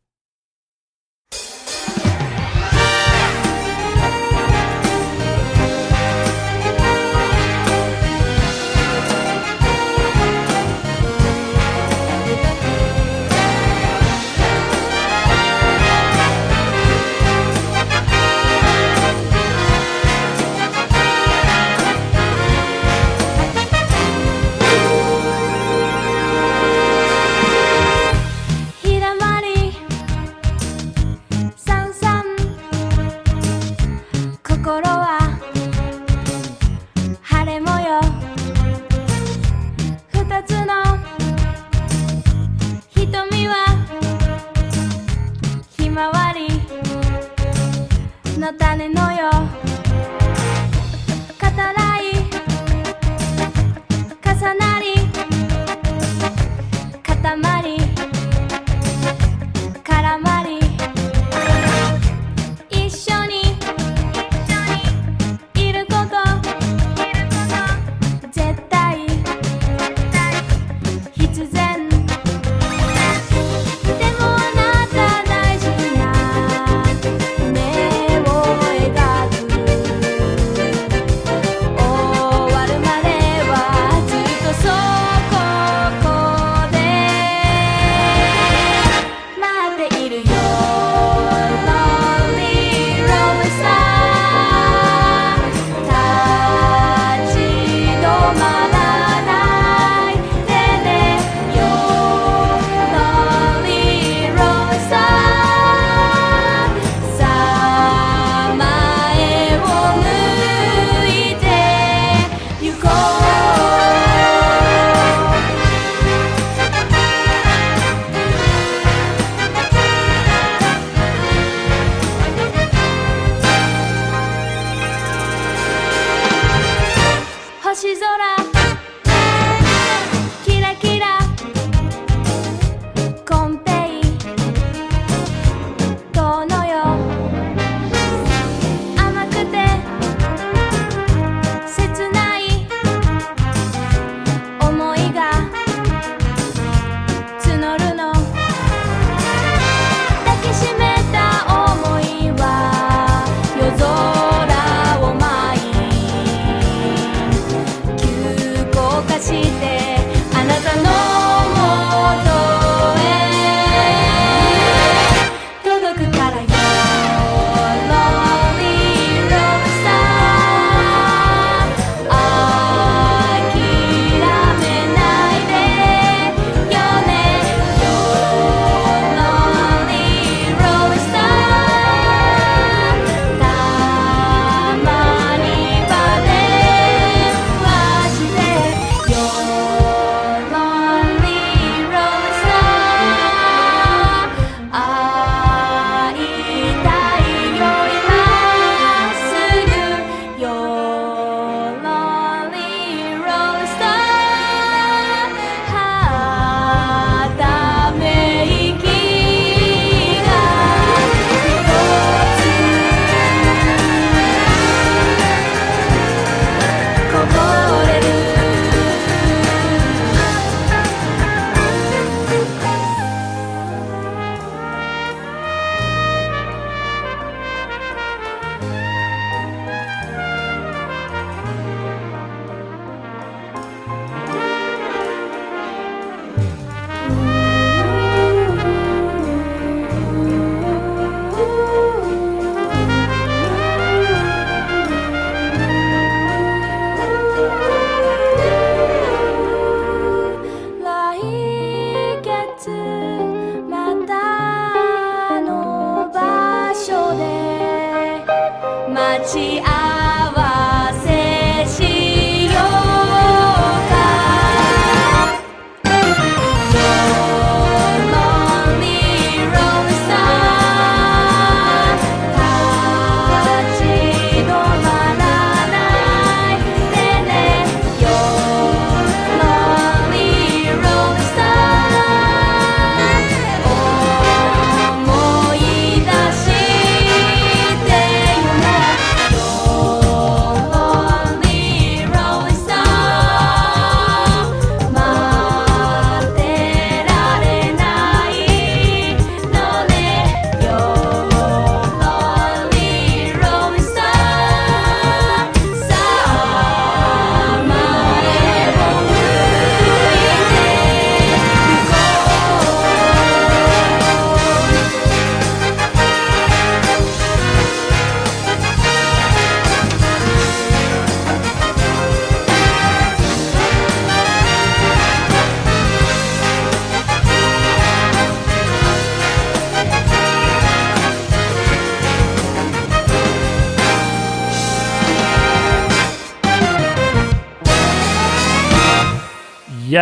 [48.48, 49.57] の種のよ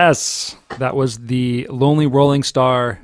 [0.02, 2.99] Yes, that was the Lonely Rolling Star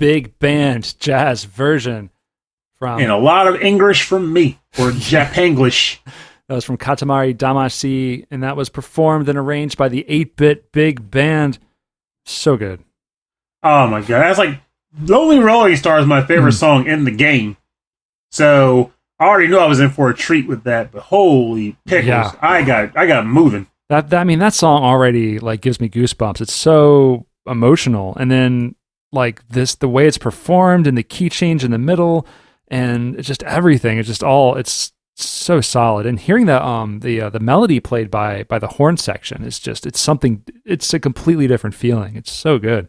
[0.00, 2.10] big band jazz version
[2.76, 5.98] from And a lot of English from me, or Japanglish.
[6.48, 11.08] that was from Katamari Damacy, and that was performed and arranged by the 8-bit big
[11.08, 11.60] band.
[12.26, 12.82] So good.
[13.62, 14.58] Oh my god, that's like
[15.02, 16.58] Lonely Rolling Star is my favorite Hmm.
[16.58, 17.56] song in the game.
[18.32, 18.90] So
[19.20, 22.32] I already knew I was in for a treat with that, but holy pickles, Yeah.
[22.42, 23.68] I got I got moving.
[23.88, 26.40] That, that I mean that song already like gives me goosebumps.
[26.40, 28.74] It's so emotional, and then
[29.12, 32.26] like this the way it's performed and the key change in the middle,
[32.68, 33.98] and just everything.
[33.98, 36.06] It's just all it's so solid.
[36.06, 39.58] And hearing the um the uh, the melody played by by the horn section is
[39.58, 40.42] just it's something.
[40.64, 42.16] It's a completely different feeling.
[42.16, 42.88] It's so good.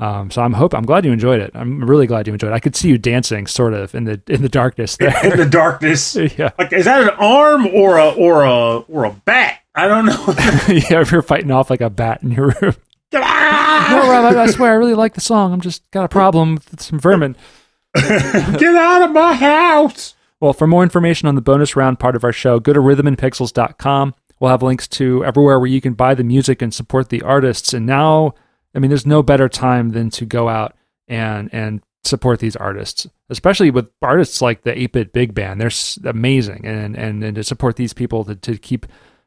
[0.00, 1.52] Um, so I'm hope I'm glad you enjoyed it.
[1.54, 2.54] I'm really glad you enjoyed it.
[2.54, 5.14] I could see you dancing sort of in the in the darkness there.
[5.30, 6.16] in the darkness.
[6.38, 9.60] yeah, Like, is that an arm or a or a or a bat?
[9.74, 10.24] I don't know.
[10.68, 11.00] yeah.
[11.00, 12.74] If you're fighting off like a bat in your room.
[13.14, 15.52] No, Rob, I, I swear I really like the song.
[15.52, 17.36] I'm just got a problem with some vermin.
[17.94, 20.14] Get out of my house!
[20.40, 24.14] Well, for more information on the bonus round part of our show, go to rhythmandpixels.com.
[24.40, 27.74] We'll have links to everywhere where you can buy the music and support the artists.
[27.74, 28.34] And now,
[28.74, 30.74] I mean, there's no better time than to go out
[31.06, 35.60] and and support these artists, especially with artists like the 8-bit big band.
[35.60, 38.86] They're s- amazing, and and and to support these people to to keep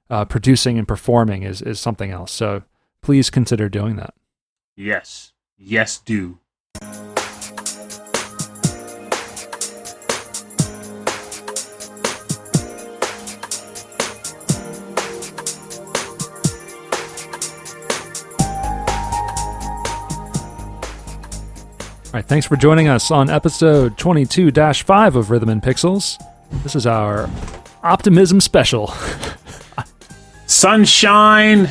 [0.10, 2.32] uh, producing and performing is is something else.
[2.32, 2.64] So
[3.02, 4.14] please consider doing that.
[4.76, 6.40] Yes, yes, do.
[22.15, 26.18] All right, thanks for joining us on episode 22 5 of Rhythm and Pixels.
[26.64, 27.30] This is our
[27.84, 28.94] optimism special.
[30.47, 31.69] Sunshine,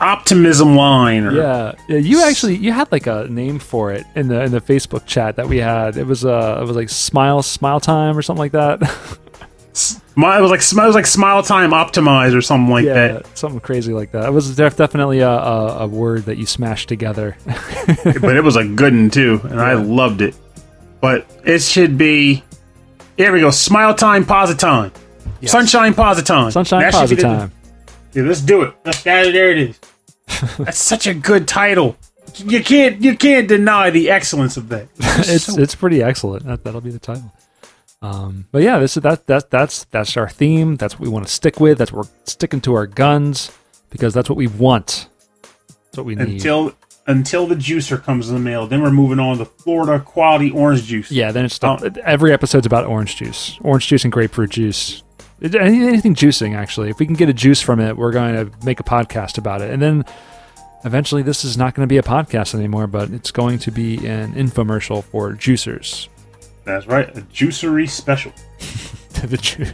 [0.00, 1.24] optimism line.
[1.24, 4.52] Or, Yeah, yeah, you actually you had like a name for it in the in
[4.52, 5.96] the Facebook chat that we had.
[5.96, 8.80] It was uh it was like smile smile time or something like that.
[10.16, 13.38] My, it was like it was like Smile Time Optimize or something like yeah, that.
[13.38, 14.26] something crazy like that.
[14.26, 17.36] It was def- definitely a, a a word that you smashed together.
[18.04, 20.34] but it was a good one too, and I loved it.
[21.00, 22.42] But it should be.
[23.16, 23.50] Here we go.
[23.50, 24.92] Smile time, positime.
[25.40, 25.52] Yes.
[25.52, 26.52] Sunshine, positime.
[26.52, 27.52] Sunshine That should be positive the- time.
[28.12, 28.74] Yeah, let's do it.
[28.84, 29.78] Let's, that, there it is.
[30.58, 31.96] That's such a good title.
[32.36, 34.88] You can't you can't deny the excellence of that.
[34.98, 36.44] it's so- it's pretty excellent.
[36.44, 37.32] That, that'll be the title.
[38.02, 40.76] Um, but yeah, this is that that that's that's our theme.
[40.76, 41.78] That's what we want to stick with.
[41.78, 43.50] That's what we're sticking to our guns
[43.90, 45.08] because that's what we want.
[45.68, 46.28] That's what we need.
[46.36, 46.72] until
[47.06, 48.66] until the juicer comes in the mail.
[48.66, 51.10] Then we're moving on to Florida quality orange juice.
[51.10, 51.76] yeah, then it's Oh.
[52.04, 55.02] every episode's about orange juice, orange juice and grapefruit juice.
[55.42, 56.90] Anything juicing, actually.
[56.90, 59.62] If we can get a juice from it, we're going to make a podcast about
[59.62, 59.70] it.
[59.70, 60.04] And then
[60.84, 64.06] eventually, this is not going to be a podcast anymore, but it's going to be
[64.06, 66.08] an infomercial for juicers.
[66.64, 68.32] That's right, a juicery special.
[69.26, 69.66] The ju-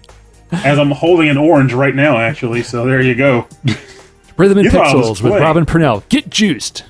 [0.51, 2.65] As I'm holding an orange right now, actually.
[2.65, 3.47] So there you go.
[4.37, 5.41] Rhythm and You thought I was Pixels with.
[5.41, 6.09] Robin Pernell.
[6.09, 6.83] Get juiced.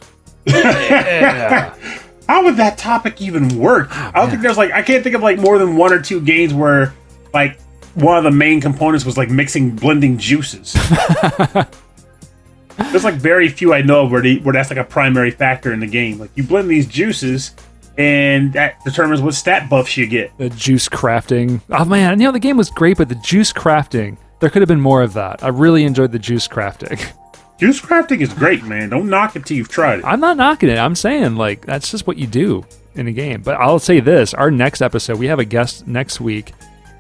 [0.47, 1.75] yeah.
[2.29, 3.89] How would that topic even work?
[3.91, 6.01] Ah, I don't think there's like I can't think of like more than one or
[6.01, 6.95] two games where
[7.35, 7.59] like
[7.97, 10.73] one of the main components was like mixing blending juices.
[12.77, 15.73] there's like very few I know of where, the, where that's like a primary factor
[15.73, 16.19] in the game.
[16.19, 17.55] Like you blend these juices,
[17.97, 20.37] and that determines what stat buffs you get.
[20.39, 21.63] The juice crafting.
[21.71, 24.19] Oh man, you know the game was great, but the juice crafting.
[24.41, 25.43] There could have been more of that.
[25.43, 27.13] I really enjoyed the juice crafting.
[27.59, 28.91] Juice crafting is great, man.
[28.91, 30.05] Don't knock it till you've tried it.
[30.05, 30.77] I'm not knocking it.
[30.77, 32.63] I'm saying like that's just what you do
[32.97, 33.41] in a game.
[33.41, 36.53] But I'll say this: our next episode, we have a guest next week,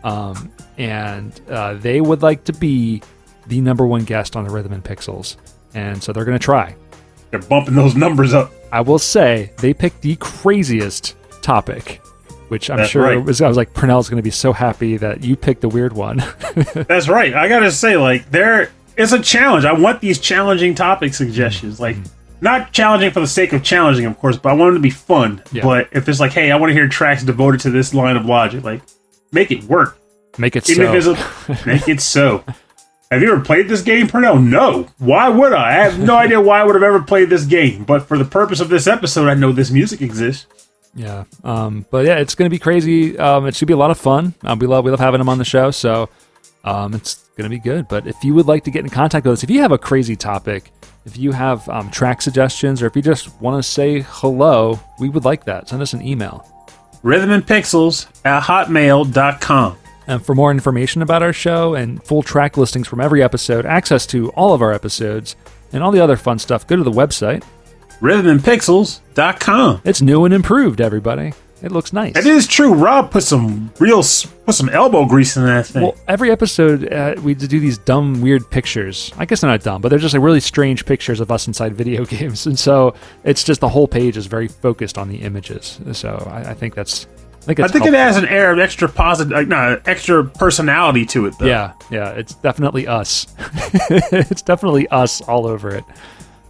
[0.03, 3.03] um, and uh, they would like to be
[3.47, 5.37] the number one guest on the Rhythm and Pixels,
[5.75, 6.75] and so they're going to try.
[7.31, 8.53] They're bumping those numbers up.
[8.73, 12.01] I will say they picked the craziest topic,
[12.49, 13.25] which I'm That's sure right.
[13.25, 13.41] was.
[13.41, 16.19] I was like, Pernell's going to be so happy that you picked the weird one.
[16.75, 17.35] That's right.
[17.35, 19.65] I gotta say, like, there it's a challenge.
[19.65, 21.79] I want these challenging topic suggestions.
[21.79, 21.97] Like,
[22.41, 24.91] not challenging for the sake of challenging, of course, but I want them to be
[24.91, 25.43] fun.
[25.53, 25.63] Yeah.
[25.63, 28.27] But if it's like, hey, I want to hear tracks devoted to this line of
[28.27, 28.83] logic, like,
[29.33, 29.99] make it work.
[30.39, 31.17] Make it so.
[31.67, 32.45] make it so.
[33.11, 34.43] Have you ever played this game, Pernell?
[34.43, 34.89] No.
[34.99, 35.69] Why would I?
[35.69, 37.85] I have no idea why I would have ever played this game.
[37.85, 40.47] But for the purpose of this episode, I know this music exists.
[40.95, 41.25] Yeah.
[41.45, 43.17] Um, but yeah, it's going to be crazy.
[43.19, 44.35] Um, it should be a lot of fun.
[44.43, 46.09] Um, we love we love having him on the show, so
[46.65, 47.87] um, it's going to be good.
[47.87, 49.79] But if you would like to get in contact with us, if you have a
[49.79, 50.73] crazy topic,
[51.05, 55.09] if you have um, track suggestions, or if you just want to say hello, we
[55.11, 55.69] would like that.
[55.69, 56.51] Send us an email.
[57.03, 59.77] Rhythm and Pixels at hotmail.com.
[60.07, 64.07] And for more information about our show and full track listings from every episode, access
[64.07, 65.35] to all of our episodes,
[65.73, 67.43] and all the other fun stuff, go to the website.
[68.01, 69.81] Rhythmandpixels.com.
[69.85, 71.33] It's new and improved, everybody.
[71.63, 72.17] It looks nice.
[72.17, 72.75] It is true.
[72.75, 74.03] Rob put some real
[74.45, 75.83] put some elbow grease in that thing.
[75.83, 79.11] Well, every episode uh, we do these dumb, weird pictures.
[79.17, 81.75] I guess they're not dumb, but they're just like really strange pictures of us inside
[81.77, 85.81] video games, and so it's just the whole page is very focused on the images.
[85.93, 87.07] So I, I think that's.
[87.49, 91.07] I think, I think it has an air of extra positive, like, no, extra personality
[91.07, 91.39] to it.
[91.39, 91.47] Though.
[91.47, 93.27] Yeah, yeah, it's definitely us.
[93.91, 95.85] it's definitely us all over it.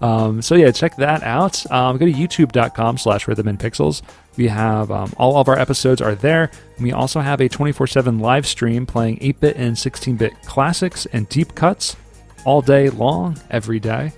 [0.01, 1.70] Um, so yeah, check that out.
[1.70, 4.02] Um, go to youtube.com slash rhythm and pixels.
[4.36, 6.51] We have um, all of our episodes are there.
[6.81, 11.97] We also have a 24-7 live stream playing 8-bit and 16-bit classics and deep cuts
[12.44, 14.12] all day long, every day.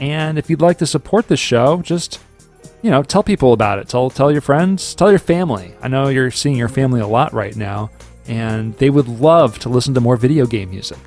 [0.00, 2.20] And if you'd like to support the show, just
[2.84, 3.88] you know, tell people about it.
[3.88, 5.74] Tell tell your friends, tell your family.
[5.80, 7.90] I know you're seeing your family a lot right now,
[8.26, 10.98] and they would love to listen to more video game music.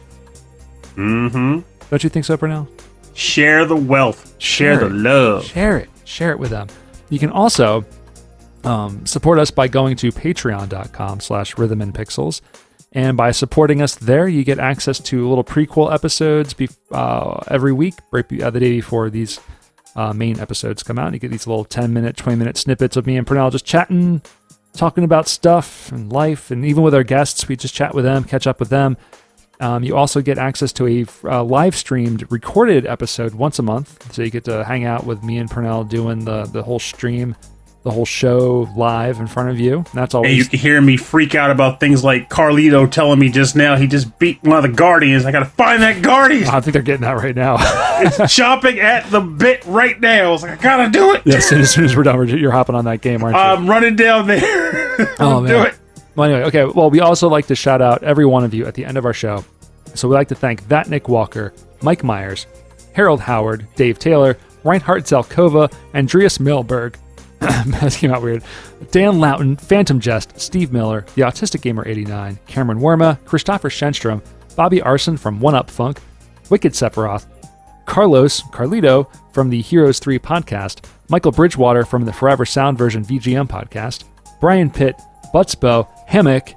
[0.95, 1.59] Mm-hmm.
[1.91, 2.67] Don't you think so, Pernell?
[3.13, 4.33] Share the wealth.
[4.39, 5.45] Share, Share the love.
[5.45, 5.89] Share it.
[6.03, 6.67] Share it with them.
[7.09, 7.85] You can also
[8.63, 12.41] um, support us by going to patreon.com slash rhythm and pixels.
[12.91, 17.71] And by supporting us there, you get access to little prequel episodes be- uh, every
[17.71, 19.39] week, right be- uh, the day before these
[19.97, 21.07] uh, main episodes come out.
[21.07, 23.65] And you get these little 10 minute, 20 minute snippets of me and Pernell just
[23.65, 24.21] chatting,
[24.73, 26.51] talking about stuff and life.
[26.51, 28.95] And even with our guests, we just chat with them, catch up with them.
[29.59, 34.13] Um, you also get access to a uh, live streamed recorded episode once a month.
[34.13, 37.35] So you get to hang out with me and Pernell doing the, the whole stream,
[37.87, 39.83] the whole show live in front of you.
[39.93, 43.29] That's always And you can hear me freak out about things like Carlito telling me
[43.29, 45.25] just now he just beat one of the Guardians.
[45.25, 46.47] I gotta find that Guardian.
[46.47, 47.55] I think they're getting that right now.
[48.01, 50.27] it's chomping at the bit right now.
[50.27, 51.21] I was like, I gotta do it.
[51.25, 53.41] yeah, as soon as, soon as we're done, you're hopping on that game, aren't you?
[53.41, 54.77] I'm running down there.
[55.19, 55.67] Oh, do man.
[55.67, 55.79] it.
[56.15, 56.65] Well, anyway, okay.
[56.65, 59.05] Well, we also like to shout out every one of you at the end of
[59.05, 59.45] our show.
[59.93, 62.47] So we'd like to thank that Nick Walker, Mike Myers,
[62.93, 66.95] Harold Howard, Dave Taylor, Reinhard Zelkova, Andreas Milberg.
[67.39, 68.43] that came out weird.
[68.91, 74.23] Dan Loughton, Phantom Jest, Steve Miller, The Autistic Gamer 89, Cameron Werma, Christopher Shenstrom,
[74.55, 75.99] Bobby Arson from One Up Funk,
[76.49, 77.27] Wicked Sephiroth,
[77.85, 83.47] Carlos Carlito from the Heroes 3 podcast, Michael Bridgewater from the Forever Sound Version VGM
[83.47, 84.03] podcast,
[84.39, 84.95] Brian Pitt,
[85.33, 86.53] Butsbo, Hammock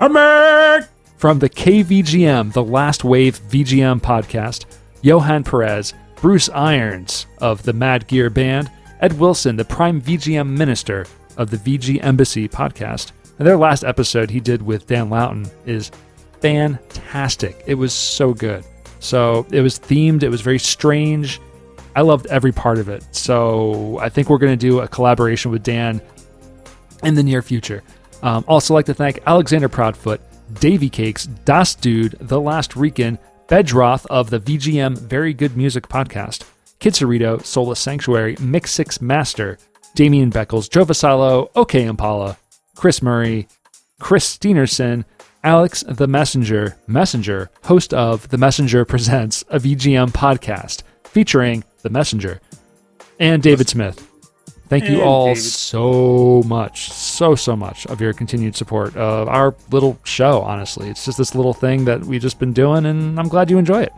[0.00, 0.88] Hammock!
[1.16, 4.64] from the KVGM, the Last Wave VGM podcast,
[5.02, 8.68] Johan Perez, Bruce Irons of the Mad Gear Band,
[9.02, 11.06] Ed Wilson, the Prime VGM Minister
[11.36, 13.10] of the VG Embassy podcast.
[13.38, 15.90] And their last episode he did with Dan Loughton is
[16.40, 17.64] fantastic.
[17.66, 18.64] It was so good.
[19.00, 21.40] So it was themed, it was very strange.
[21.96, 23.04] I loved every part of it.
[23.10, 26.00] So I think we're going to do a collaboration with Dan
[27.02, 27.82] in the near future.
[28.22, 30.20] Um, also, like to thank Alexander Proudfoot,
[30.60, 33.18] Davy Cakes, Das Dude, The Last Rican,
[33.48, 36.44] Bedroth of the VGM Very Good Music Podcast,
[36.82, 39.56] Kitsurito, Soulless Sanctuary, Mix Six Master,
[39.94, 42.36] Damian Beckles, Joe OK Impala,
[42.74, 43.46] Chris Murray,
[44.00, 45.04] Chris Steenerson,
[45.44, 52.40] Alex the Messenger, Messenger, host of The Messenger Presents, a VGM podcast featuring The Messenger,
[53.20, 54.08] and David Smith.
[54.68, 55.42] Thank you And all David.
[55.42, 60.88] so much, so, so much of your continued support of our little show, honestly.
[60.88, 63.82] It's just this little thing that we've just been doing, and I'm glad you enjoy
[63.82, 63.92] it.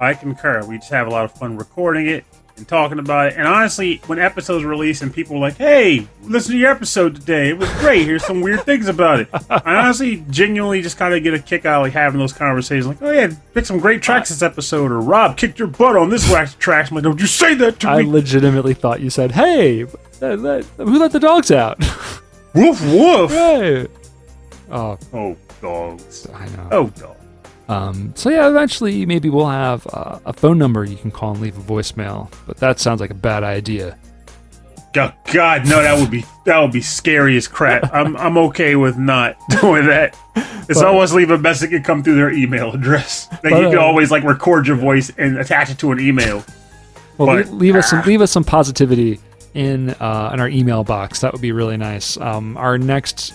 [0.00, 0.64] I concur.
[0.66, 2.24] We just have a lot of fun recording it.
[2.56, 3.34] and talking about it.
[3.36, 7.48] And honestly, when episodes release and people are like, "Hey, listen to your episode today.
[7.48, 8.06] It was great.
[8.06, 11.66] Here's some weird things about it." I honestly, genuinely, just kind of get a kick
[11.66, 12.86] out of like having those conversations.
[12.86, 16.10] Like, "Oh yeah, pick some great tracks this episode," or "Rob kicked your butt on
[16.10, 19.00] this wax track." I'm like, "Don't you say that to I me?" I legitimately thought
[19.00, 19.84] you said, "Hey,
[20.20, 21.80] let- let- who let the dogs out?"
[22.54, 23.32] woof woof.
[24.70, 26.28] Oh, Oh dogs.
[26.34, 26.68] I know.
[26.70, 27.13] Oh dog.
[27.68, 31.40] Um, so yeah, eventually maybe we'll have uh, a phone number you can call and
[31.40, 32.32] leave a voicemail.
[32.46, 33.96] But that sounds like a bad idea.
[34.92, 37.90] God, God, no, that would be that would be scary as crap.
[37.92, 40.16] I'm I'm okay with not doing that.
[40.68, 43.28] It's But- always leave a message and come through their email address.
[43.44, 46.00] Like But, you can uh, always like record your voice and attach it to an
[46.00, 46.44] email.
[47.18, 49.20] Well, But- leave, leave us some leave us some positivity
[49.54, 51.20] in uh, in our email box.
[51.20, 52.16] That would be really nice.
[52.18, 53.32] Um, our next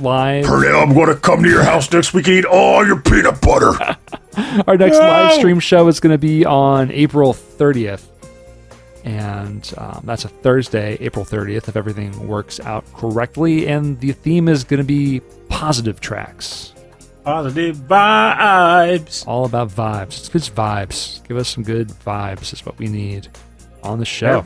[0.00, 3.00] live Pernell, I'm going to come to your house next week and eat all your
[3.00, 3.72] peanut butter.
[4.66, 8.04] our next live stream show is going to be on April 30th,
[9.04, 13.68] and um, that's a Thursday, April 30th, if everything works out correctly.
[13.68, 16.74] And the theme is going to be positive tracks.
[17.24, 19.26] Positive vibes.
[19.26, 20.18] all about vibes.
[20.18, 21.26] It's good vibes.
[21.28, 23.28] Give us some good vibes is what we need
[23.82, 24.44] on the show.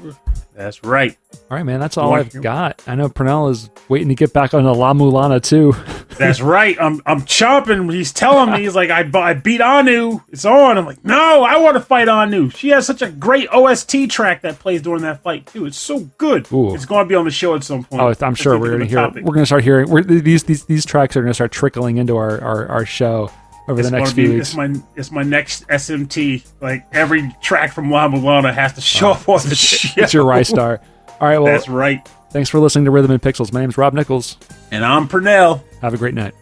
[0.55, 1.17] That's right.
[1.51, 1.81] All right, man.
[1.81, 2.83] That's all I've got.
[2.87, 5.75] I know Pernell is waiting to get back on the La Mulana too.
[6.19, 6.77] That's right.
[6.79, 7.93] I'm I'm chomping.
[7.93, 10.21] He's telling me he's like I, I beat Anu.
[10.29, 10.77] It's on.
[10.77, 12.51] I'm like no, I want to fight Anu.
[12.51, 15.65] She has such a great OST track that plays during that fight too.
[15.65, 16.53] It's so good.
[16.53, 16.75] Ooh.
[16.75, 18.03] It's going to be on the show at some point.
[18.03, 18.99] Oh, I'm sure we're gonna hear.
[18.99, 19.25] topic.
[19.25, 19.89] We're gonna start hearing.
[19.91, 23.31] We're, these these these tracks are gonna start trickling into our our, our show
[23.69, 24.49] over It's the next few be, weeks.
[24.49, 26.45] It's my it's my next SMT.
[26.61, 30.03] Like every track from La Mulana has to show up on the show.
[30.03, 30.81] It's your Rye Star.
[31.21, 31.39] All right.
[31.39, 32.07] Well, That's right.
[32.31, 33.53] thanks for listening to Rhythm and Pixels.
[33.53, 34.37] My name's Rob Nichols.
[34.71, 35.63] And I'm Pernell.
[35.81, 36.35] Have a great night.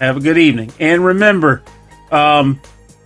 [0.00, 0.72] Have a good evening.
[0.80, 1.62] And remember,
[2.10, 2.60] um,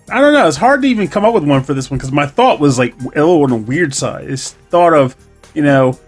[0.08, 0.46] I don't know.
[0.46, 2.78] It's hard to even come up with one for this one because my thought was
[2.78, 4.30] like a little on the weird side.
[4.30, 5.16] It's thought of,
[5.54, 5.98] you know,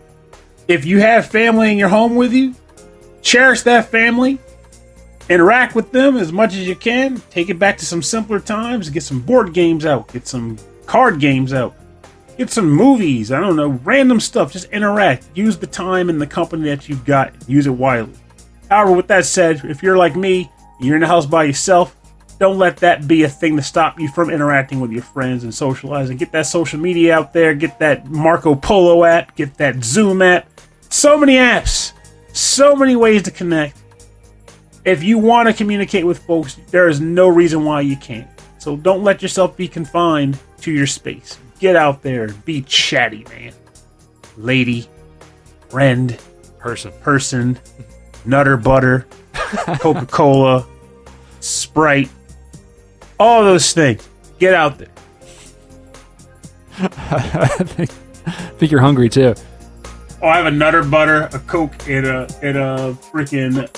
[0.68, 2.54] if you have family in your home with you,
[3.22, 4.38] cherish that family,
[5.28, 7.20] interact with them as much as you can.
[7.30, 8.90] Take it back to some simpler times.
[8.90, 10.12] Get some board games out.
[10.12, 11.74] Get some card games out.
[12.38, 13.32] Get some movies.
[13.32, 14.52] I don't know, random stuff.
[14.52, 15.26] Just interact.
[15.34, 17.32] Use the time and the company that you've got.
[17.48, 18.12] Use it wisely.
[18.68, 20.50] However, with that said, if you're like me,
[20.80, 21.96] you're in the house by yourself,
[22.38, 25.54] don't let that be a thing to stop you from interacting with your friends and
[25.54, 26.18] socializing.
[26.18, 30.46] Get that social media out there, get that Marco Polo app, get that Zoom app.
[30.90, 31.92] So many apps,
[32.34, 33.78] so many ways to connect.
[34.86, 38.28] If you want to communicate with folks, there is no reason why you can't.
[38.58, 41.38] So don't let yourself be confined to your space.
[41.58, 43.52] Get out there be chatty, man.
[44.36, 44.88] Lady,
[45.68, 46.16] friend,
[46.60, 46.92] Person.
[47.00, 47.58] person,
[48.24, 49.08] Nutter Butter,
[49.80, 50.64] Coca Cola,
[51.40, 52.10] Sprite,
[53.18, 54.08] all those things.
[54.38, 54.88] Get out there.
[56.78, 57.90] I think,
[58.26, 59.34] I think you're hungry too.
[60.22, 63.68] Oh, I have a Nutter Butter, a Coke, and a and a freaking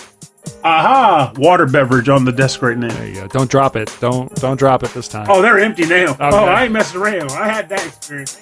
[0.65, 2.89] aha water beverage on the desk right now.
[2.89, 3.27] There you go.
[3.29, 3.95] Don't drop it.
[4.01, 5.27] Don't don't drop it this time.
[5.29, 6.17] Oh, they're empty now.
[6.21, 7.31] Oh, I ain't messing around.
[7.33, 8.39] I had that experience.